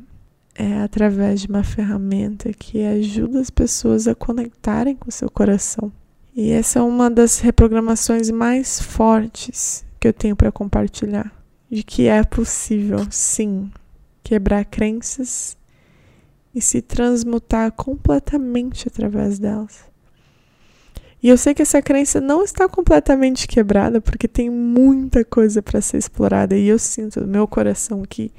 é 0.53 0.81
através 0.81 1.39
de 1.39 1.47
uma 1.47 1.63
ferramenta 1.63 2.51
que 2.51 2.85
ajuda 2.85 3.39
as 3.39 3.49
pessoas 3.49 4.09
a 4.09 4.13
conectarem 4.13 4.93
com 4.93 5.07
o 5.07 5.11
seu 5.11 5.29
coração. 5.29 5.89
E 6.35 6.51
essa 6.51 6.79
é 6.79 6.81
uma 6.81 7.09
das 7.09 7.39
reprogramações 7.39 8.29
mais 8.29 8.81
fortes 8.81 9.85
que 10.01 10.07
eu 10.09 10.11
tenho 10.11 10.35
para 10.35 10.51
compartilhar, 10.51 11.31
de 11.71 11.81
que 11.81 12.07
é 12.07 12.23
possível, 12.25 13.07
sim, 13.09 13.71
quebrar 14.25 14.65
crenças 14.65 15.55
e 16.53 16.59
se 16.59 16.81
transmutar 16.81 17.71
completamente 17.71 18.87
através 18.87 19.37
delas. 19.37 19.85
E 21.21 21.29
eu 21.29 21.37
sei 21.37 21.53
que 21.53 21.61
essa 21.61 21.81
crença 21.81 22.19
não 22.19 22.43
está 22.43 22.67
completamente 22.67 23.47
quebrada, 23.47 24.01
porque 24.01 24.27
tem 24.27 24.49
muita 24.49 25.23
coisa 25.23 25.61
para 25.61 25.79
ser 25.79 25.97
explorada, 25.97 26.57
e 26.57 26.67
eu 26.67 26.79
sinto 26.79 27.21
no 27.21 27.27
meu 27.27 27.47
coração 27.47 28.03
que 28.03 28.31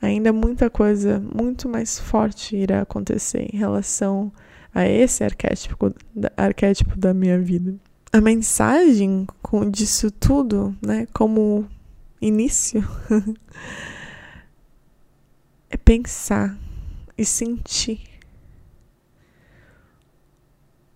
ainda 0.00 0.32
muita 0.32 0.68
coisa 0.68 1.18
muito 1.34 1.66
mais 1.68 1.98
forte 1.98 2.54
irá 2.54 2.82
acontecer 2.82 3.48
em 3.52 3.56
relação 3.56 4.30
a 4.74 4.86
esse 4.86 5.24
arquétipo, 5.24 5.94
arquétipo 6.36 6.98
da 6.98 7.14
minha 7.14 7.38
vida. 7.38 7.74
A 8.12 8.20
mensagem 8.20 9.26
disso 9.70 10.10
tudo, 10.10 10.76
né, 10.82 11.06
como 11.14 11.66
início, 12.20 12.86
é 15.72 15.76
pensar 15.78 16.54
e 17.16 17.24
sentir 17.24 18.02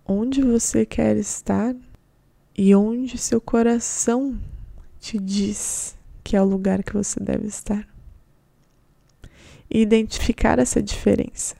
onde 0.05 0.43
você 0.43 0.85
quer 0.85 1.17
estar 1.17 1.75
e 2.55 2.75
onde 2.75 3.17
seu 3.17 3.41
coração 3.41 4.39
te 4.99 5.17
diz 5.17 5.97
que 6.23 6.37
é 6.37 6.41
o 6.41 6.45
lugar 6.45 6.83
que 6.83 6.93
você 6.93 7.19
deve 7.19 7.47
estar. 7.47 7.87
E 9.69 9.81
identificar 9.81 10.59
essa 10.59 10.81
diferença. 10.81 11.55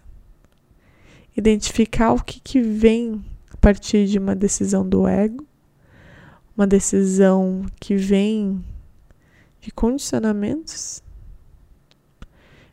Identificar 1.35 2.13
o 2.13 2.23
que, 2.23 2.39
que 2.39 2.61
vem 2.61 3.25
a 3.51 3.57
partir 3.57 4.05
de 4.05 4.19
uma 4.19 4.35
decisão 4.35 4.87
do 4.87 5.07
ego, 5.07 5.45
uma 6.55 6.67
decisão 6.67 7.65
que 7.79 7.95
vem 7.95 8.63
de 9.59 9.71
condicionamentos 9.71 11.01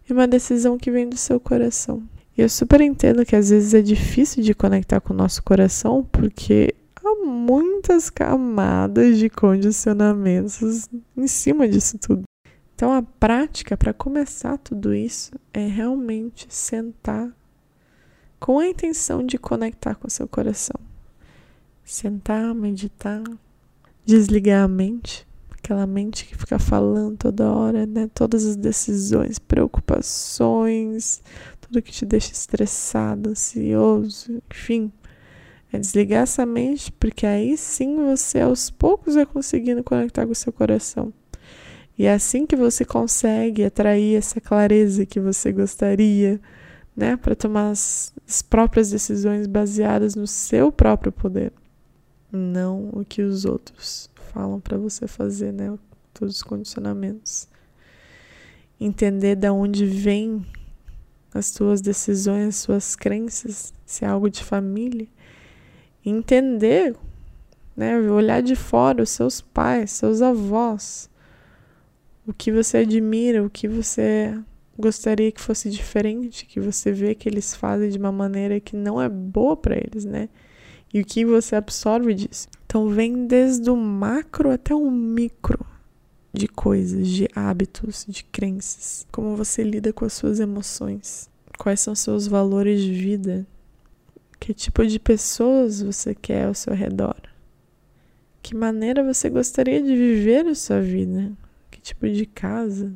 e 0.09 0.13
uma 0.13 0.27
decisão 0.27 0.79
que 0.79 0.91
vem 0.91 1.09
do 1.09 1.17
seu 1.17 1.41
coração. 1.41 2.03
E 2.37 2.43
eu 2.43 2.49
super 2.49 2.81
entendo 2.81 3.25
que 3.25 3.37
às 3.37 3.51
vezes 3.51 3.75
é 3.75 3.81
difícil 3.81 4.43
de 4.43 4.55
conectar 4.55 5.01
com 5.01 5.15
o 5.15 5.17
nosso 5.17 5.43
coração 5.43 6.05
porque 6.11 6.75
há 6.97 7.25
muitas 7.25 8.11
camadas 8.11 9.19
de 9.19 9.31
condicionamentos 9.31 10.89
em 11.17 11.27
cima 11.27 11.69
disso 11.69 11.97
tudo. 11.99 12.25
Então 12.75 12.93
a 12.93 13.03
prática 13.03 13.77
para 13.77 13.93
começar 13.93 14.59
tudo 14.59 14.93
isso 14.93 15.33
é 15.53 15.67
realmente 15.67 16.47
sentar 16.49 17.31
com 18.41 18.59
a 18.59 18.67
intenção 18.67 19.25
de 19.25 19.39
conectar 19.39 19.95
com 19.95 20.09
o 20.09 20.11
seu 20.11 20.27
coração. 20.27 20.79
Sentar, 21.85 22.55
meditar, 22.55 23.23
desligar 24.05 24.65
a 24.65 24.69
mente 24.69 25.27
aquela 25.65 25.87
mente 25.87 26.27
que 26.27 26.37
fica 26.37 26.59
falando 26.59 27.17
toda 27.17 27.51
hora, 27.51 27.87
né? 27.87 28.11
Todas 28.13 28.45
as 28.45 28.55
decisões, 28.55 29.39
preocupações, 29.39 31.23
tudo 31.59 31.81
que 31.81 31.91
te 31.91 32.05
deixa 32.05 32.33
estressado, 32.33 33.31
ansioso, 33.31 34.43
enfim. 34.51 34.93
É 35.73 35.79
desligar 35.79 36.25
essa 36.25 36.45
mente, 36.45 36.93
porque 36.93 37.27
aí 37.27 37.57
sim 37.57 37.97
você 37.97 38.41
aos 38.41 38.71
poucos 38.71 39.15
vai 39.15 39.25
conseguindo 39.25 39.83
conectar 39.83 40.27
com 40.27 40.33
o 40.33 40.37
seu 40.37 40.53
coração. 40.53 41.13
E 41.99 42.05
é 42.05 42.13
assim 42.13 42.45
que 42.45 42.55
você 42.55 42.85
consegue 42.85 43.65
atrair 43.65 44.17
essa 44.17 44.41
clareza 44.41 45.07
que 45.07 45.19
você 45.19 45.51
gostaria, 45.51 46.41
né, 46.95 47.17
para 47.17 47.35
tomar 47.35 47.71
as, 47.71 48.13
as 48.29 48.43
próprias 48.43 48.91
decisões 48.91 49.47
baseadas 49.47 50.15
no 50.15 50.27
seu 50.27 50.71
próprio 50.71 51.11
poder, 51.11 51.53
não 52.31 52.91
o 52.93 53.05
que 53.05 53.23
os 53.23 53.45
outros 53.45 54.11
falam 54.35 54.59
para 54.61 54.77
você 54.77 55.07
fazer, 55.07 55.53
né? 55.53 55.79
Todos 56.13 56.37
os 56.37 56.43
condicionamentos. 56.43 57.49
Entender 58.81 59.37
da 59.37 59.53
onde 59.53 59.87
vem 59.87 60.45
as 61.33 61.47
suas 61.47 61.81
decisões, 61.81 62.49
as 62.49 62.57
suas 62.57 62.97
crenças, 62.97 63.73
se 63.87 64.05
é 64.05 64.09
algo 64.09 64.29
de 64.29 64.43
família. 64.43 65.07
Entender, 66.05 66.97
né? 67.77 67.97
Olhar 67.97 68.43
de 68.43 68.57
fora 68.57 69.05
os 69.05 69.11
seus 69.11 69.41
pais, 69.41 69.93
seus 69.93 70.21
avós. 70.21 71.09
O 72.27 72.33
que 72.33 72.51
você 72.51 72.79
admira, 72.79 73.45
o 73.45 73.51
que 73.51 73.69
você 73.69 74.37
gostaria 74.77 75.31
que 75.31 75.41
fosse 75.41 75.71
diferente, 75.71 76.47
que 76.47 76.59
você 76.59 76.91
vê 76.91 77.15
que 77.15 77.29
eles 77.29 77.55
fazem 77.55 77.89
de 77.89 77.99
uma 77.99 78.11
maneira 78.11 78.59
que 78.59 78.75
não 78.75 79.01
é 79.01 79.09
boa 79.09 79.57
para 79.57 79.77
eles, 79.77 80.05
né? 80.05 80.29
E 80.93 81.01
o 81.01 81.05
que 81.05 81.25
você 81.25 81.55
absorve 81.55 82.15
disso. 82.15 82.49
Então, 82.75 82.89
vem 82.89 83.29
desde 83.29 83.71
o 83.71 83.77
macro 83.77 84.51
até 84.51 84.75
o 84.75 84.91
micro 84.91 85.65
de 86.33 86.49
coisas, 86.49 87.07
de 87.07 87.29
hábitos, 87.33 88.05
de 88.09 88.25
crenças. 88.25 89.07
Como 89.13 89.37
você 89.37 89.63
lida 89.63 89.93
com 89.93 90.05
as 90.05 90.13
suas 90.13 90.41
emoções. 90.41 91.31
Quais 91.57 91.79
são 91.79 91.95
seus 91.95 92.27
valores 92.27 92.83
de 92.83 92.93
vida. 92.93 93.47
Que 94.41 94.53
tipo 94.53 94.85
de 94.85 94.99
pessoas 94.99 95.83
você 95.83 96.17
quer 96.17 96.47
ao 96.47 96.55
seu 96.55 96.75
redor. 96.75 97.15
Que 98.43 98.57
maneira 98.57 99.05
você 99.05 99.31
gostaria 99.31 99.81
de 99.81 99.95
viver 99.95 100.45
a 100.45 100.55
sua 100.57 100.81
vida. 100.81 101.31
Que 101.71 101.81
tipo 101.81 102.09
de 102.09 102.27
casa. 102.27 102.93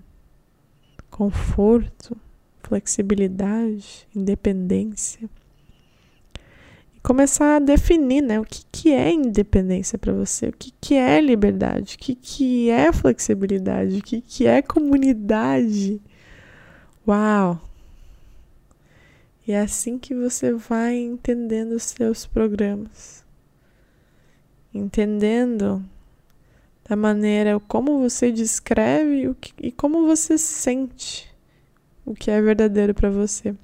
Conforto, 1.08 2.16
flexibilidade, 2.64 4.08
independência 4.12 5.30
começar 7.08 7.56
a 7.56 7.58
definir 7.58 8.20
né, 8.20 8.38
o 8.38 8.44
que, 8.44 8.66
que 8.70 8.92
é 8.92 9.10
independência 9.10 9.96
para 9.96 10.12
você, 10.12 10.48
o 10.48 10.52
que, 10.52 10.74
que 10.78 10.94
é 10.94 11.18
liberdade, 11.22 11.94
o 11.94 11.98
que, 11.98 12.14
que 12.14 12.68
é 12.68 12.92
flexibilidade, 12.92 13.96
o 13.96 14.02
que, 14.02 14.20
que 14.20 14.46
é 14.46 14.60
comunidade. 14.60 16.02
Uau! 17.08 17.58
E 19.46 19.52
é 19.52 19.60
assim 19.60 19.98
que 19.98 20.14
você 20.14 20.52
vai 20.52 20.98
entendendo 20.98 21.72
os 21.72 21.84
seus 21.84 22.26
programas. 22.26 23.24
Entendendo 24.74 25.82
da 26.86 26.94
maneira 26.94 27.58
como 27.60 28.00
você 28.00 28.30
descreve 28.30 29.28
o 29.28 29.34
que, 29.34 29.54
e 29.62 29.72
como 29.72 30.06
você 30.06 30.36
sente 30.36 31.34
o 32.04 32.14
que 32.14 32.30
é 32.30 32.38
verdadeiro 32.42 32.92
para 32.92 33.08
você. 33.08 33.54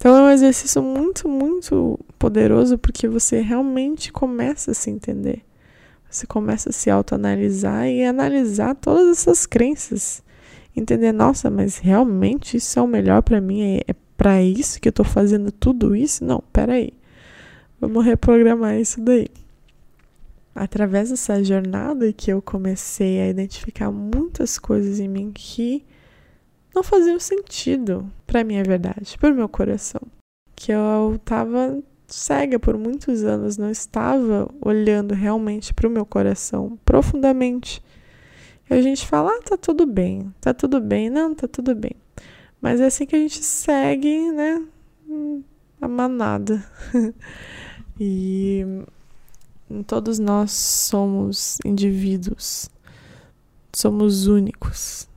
Então 0.00 0.16
é 0.16 0.22
um 0.22 0.30
exercício 0.30 0.82
muito, 0.82 1.28
muito 1.28 2.00
poderoso 2.18 2.78
porque 2.78 3.06
você 3.06 3.42
realmente 3.42 4.10
começa 4.10 4.70
a 4.70 4.74
se 4.74 4.88
entender. 4.88 5.42
Você 6.08 6.26
começa 6.26 6.70
a 6.70 6.72
se 6.72 6.88
autoanalisar 6.88 7.86
e 7.86 8.02
analisar 8.02 8.74
todas 8.76 9.10
essas 9.10 9.44
crenças. 9.44 10.22
Entender, 10.74 11.12
nossa, 11.12 11.50
mas 11.50 11.76
realmente 11.76 12.56
isso 12.56 12.78
é 12.78 12.82
o 12.82 12.86
melhor 12.86 13.20
para 13.20 13.42
mim? 13.42 13.60
É, 13.60 13.82
é 13.88 13.94
para 14.16 14.42
isso 14.42 14.80
que 14.80 14.88
eu 14.88 14.92
tô 14.92 15.04
fazendo 15.04 15.52
tudo 15.52 15.94
isso? 15.94 16.24
Não, 16.24 16.42
peraí. 16.50 16.94
Vamos 17.78 18.02
reprogramar 18.02 18.80
isso 18.80 19.02
daí. 19.02 19.28
Através 20.54 21.10
dessa 21.10 21.44
jornada 21.44 22.10
que 22.10 22.32
eu 22.32 22.40
comecei 22.40 23.20
a 23.20 23.28
identificar 23.28 23.90
muitas 23.90 24.58
coisas 24.58 24.98
em 24.98 25.08
mim 25.08 25.30
que 25.30 25.84
não 26.74 26.82
faziam 26.82 27.18
sentido 27.18 28.10
para 28.26 28.44
minha 28.44 28.62
verdade, 28.62 29.18
para 29.18 29.32
o 29.32 29.34
meu 29.34 29.48
coração. 29.48 30.00
Que 30.54 30.72
eu 30.72 31.16
estava 31.16 31.82
cega 32.06 32.58
por 32.58 32.76
muitos 32.76 33.22
anos, 33.22 33.56
não 33.56 33.70
estava 33.70 34.48
olhando 34.60 35.14
realmente 35.14 35.72
para 35.72 35.88
o 35.88 35.90
meu 35.90 36.04
coração 36.04 36.78
profundamente. 36.84 37.82
E 38.68 38.74
a 38.74 38.82
gente 38.82 39.06
fala, 39.06 39.30
ah, 39.30 39.42
tá 39.42 39.56
tudo 39.56 39.86
bem, 39.86 40.32
tá 40.40 40.52
tudo 40.52 40.80
bem, 40.80 41.08
não, 41.08 41.34
tá 41.34 41.48
tudo 41.48 41.74
bem. 41.74 41.92
Mas 42.60 42.80
é 42.80 42.86
assim 42.86 43.06
que 43.06 43.16
a 43.16 43.18
gente 43.18 43.42
segue, 43.42 44.30
né, 44.32 44.64
a 45.80 45.88
manada. 45.88 46.64
e 47.98 48.64
todos 49.86 50.18
nós 50.18 50.52
somos 50.52 51.58
indivíduos, 51.64 52.68
somos 53.72 54.26
únicos 54.26 55.09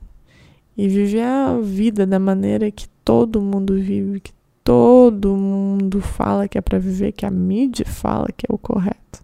e 0.76 0.88
viver 0.88 1.22
a 1.22 1.58
vida 1.60 2.06
da 2.06 2.18
maneira 2.18 2.70
que 2.70 2.88
todo 3.04 3.40
mundo 3.40 3.74
vive, 3.74 4.20
que 4.20 4.32
todo 4.62 5.36
mundo 5.36 6.00
fala 6.00 6.48
que 6.48 6.58
é 6.58 6.60
para 6.60 6.78
viver, 6.78 7.12
que 7.12 7.26
a 7.26 7.30
mídia 7.30 7.86
fala 7.86 8.28
que 8.36 8.46
é 8.48 8.52
o 8.52 8.58
correto. 8.58 9.22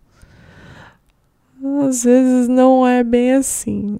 Às 1.86 2.04
vezes 2.04 2.48
não 2.48 2.86
é 2.86 3.02
bem 3.02 3.34
assim. 3.34 3.98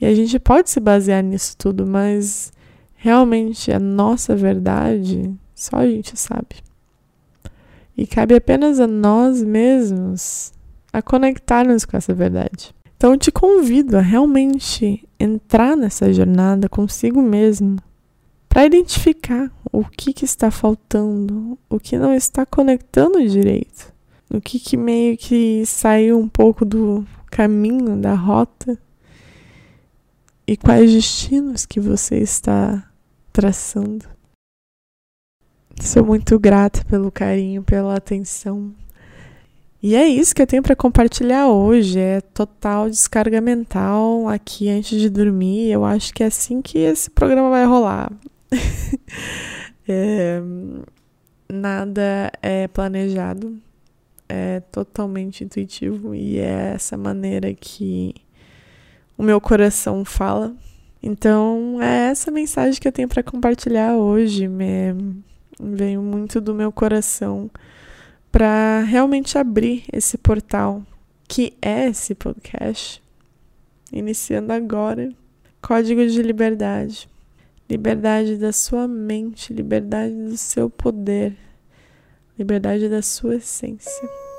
E 0.00 0.06
a 0.06 0.14
gente 0.14 0.38
pode 0.38 0.70
se 0.70 0.80
basear 0.80 1.22
nisso 1.22 1.56
tudo, 1.56 1.86
mas 1.86 2.52
realmente 2.94 3.70
a 3.72 3.78
nossa 3.78 4.34
verdade 4.34 5.34
só 5.54 5.76
a 5.76 5.86
gente 5.86 6.18
sabe. 6.18 6.56
E 7.96 8.06
cabe 8.06 8.34
apenas 8.34 8.80
a 8.80 8.86
nós 8.86 9.42
mesmos 9.42 10.52
a 10.92 11.02
conectar-nos 11.02 11.84
com 11.84 11.96
essa 11.96 12.14
verdade. 12.14 12.74
Então, 13.00 13.12
eu 13.12 13.18
te 13.18 13.32
convido 13.32 13.96
a 13.96 14.02
realmente 14.02 15.08
entrar 15.18 15.74
nessa 15.74 16.12
jornada 16.12 16.68
consigo 16.68 17.22
mesmo 17.22 17.78
para 18.46 18.66
identificar 18.66 19.50
o 19.72 19.82
que, 19.86 20.12
que 20.12 20.26
está 20.26 20.50
faltando, 20.50 21.58
o 21.70 21.80
que 21.80 21.96
não 21.96 22.12
está 22.12 22.44
conectando 22.44 23.26
direito, 23.26 23.90
o 24.30 24.38
que, 24.38 24.60
que 24.60 24.76
meio 24.76 25.16
que 25.16 25.64
saiu 25.64 26.18
um 26.18 26.28
pouco 26.28 26.62
do 26.62 27.06
caminho, 27.30 27.96
da 27.96 28.12
rota 28.12 28.78
e 30.46 30.54
quais 30.54 30.92
destinos 30.92 31.64
que 31.64 31.80
você 31.80 32.18
está 32.18 32.86
traçando. 33.32 34.04
Sou 35.80 36.04
muito 36.04 36.38
grata 36.38 36.84
pelo 36.84 37.10
carinho, 37.10 37.62
pela 37.62 37.96
atenção. 37.96 38.74
E 39.82 39.94
é 39.94 40.06
isso 40.06 40.34
que 40.34 40.42
eu 40.42 40.46
tenho 40.46 40.62
para 40.62 40.76
compartilhar 40.76 41.48
hoje. 41.48 41.98
É 41.98 42.20
total 42.20 42.90
descarga 42.90 43.40
mental 43.40 44.28
aqui 44.28 44.68
antes 44.68 45.00
de 45.00 45.08
dormir. 45.08 45.70
Eu 45.70 45.84
acho 45.84 46.12
que 46.12 46.22
é 46.22 46.26
assim 46.26 46.60
que 46.60 46.78
esse 46.78 47.08
programa 47.10 47.48
vai 47.48 47.64
rolar. 47.64 48.12
é, 49.88 50.42
nada 51.48 52.30
é 52.42 52.68
planejado, 52.68 53.58
é 54.28 54.60
totalmente 54.60 55.44
intuitivo 55.44 56.14
e 56.14 56.38
é 56.38 56.72
essa 56.74 56.96
maneira 56.96 57.54
que 57.54 58.14
o 59.16 59.22
meu 59.22 59.40
coração 59.40 60.04
fala. 60.04 60.54
Então, 61.02 61.80
é 61.80 62.10
essa 62.10 62.30
mensagem 62.30 62.78
que 62.78 62.86
eu 62.86 62.92
tenho 62.92 63.08
para 63.08 63.22
compartilhar 63.22 63.96
hoje. 63.96 64.46
Me, 64.46 64.94
veio 65.58 66.02
muito 66.02 66.38
do 66.38 66.54
meu 66.54 66.70
coração 66.70 67.50
para 68.30 68.80
realmente 68.80 69.36
abrir 69.36 69.84
esse 69.92 70.16
portal 70.16 70.82
que 71.26 71.54
é 71.62 71.86
esse 71.86 72.14
podcast, 72.14 73.02
iniciando 73.92 74.52
agora. 74.52 75.12
Código 75.62 76.04
de 76.06 76.22
liberdade. 76.22 77.08
Liberdade 77.68 78.36
da 78.36 78.52
sua 78.52 78.88
mente, 78.88 79.52
liberdade 79.52 80.14
do 80.14 80.36
seu 80.36 80.68
poder, 80.68 81.36
liberdade 82.36 82.88
da 82.88 83.00
sua 83.00 83.36
essência. 83.36 84.29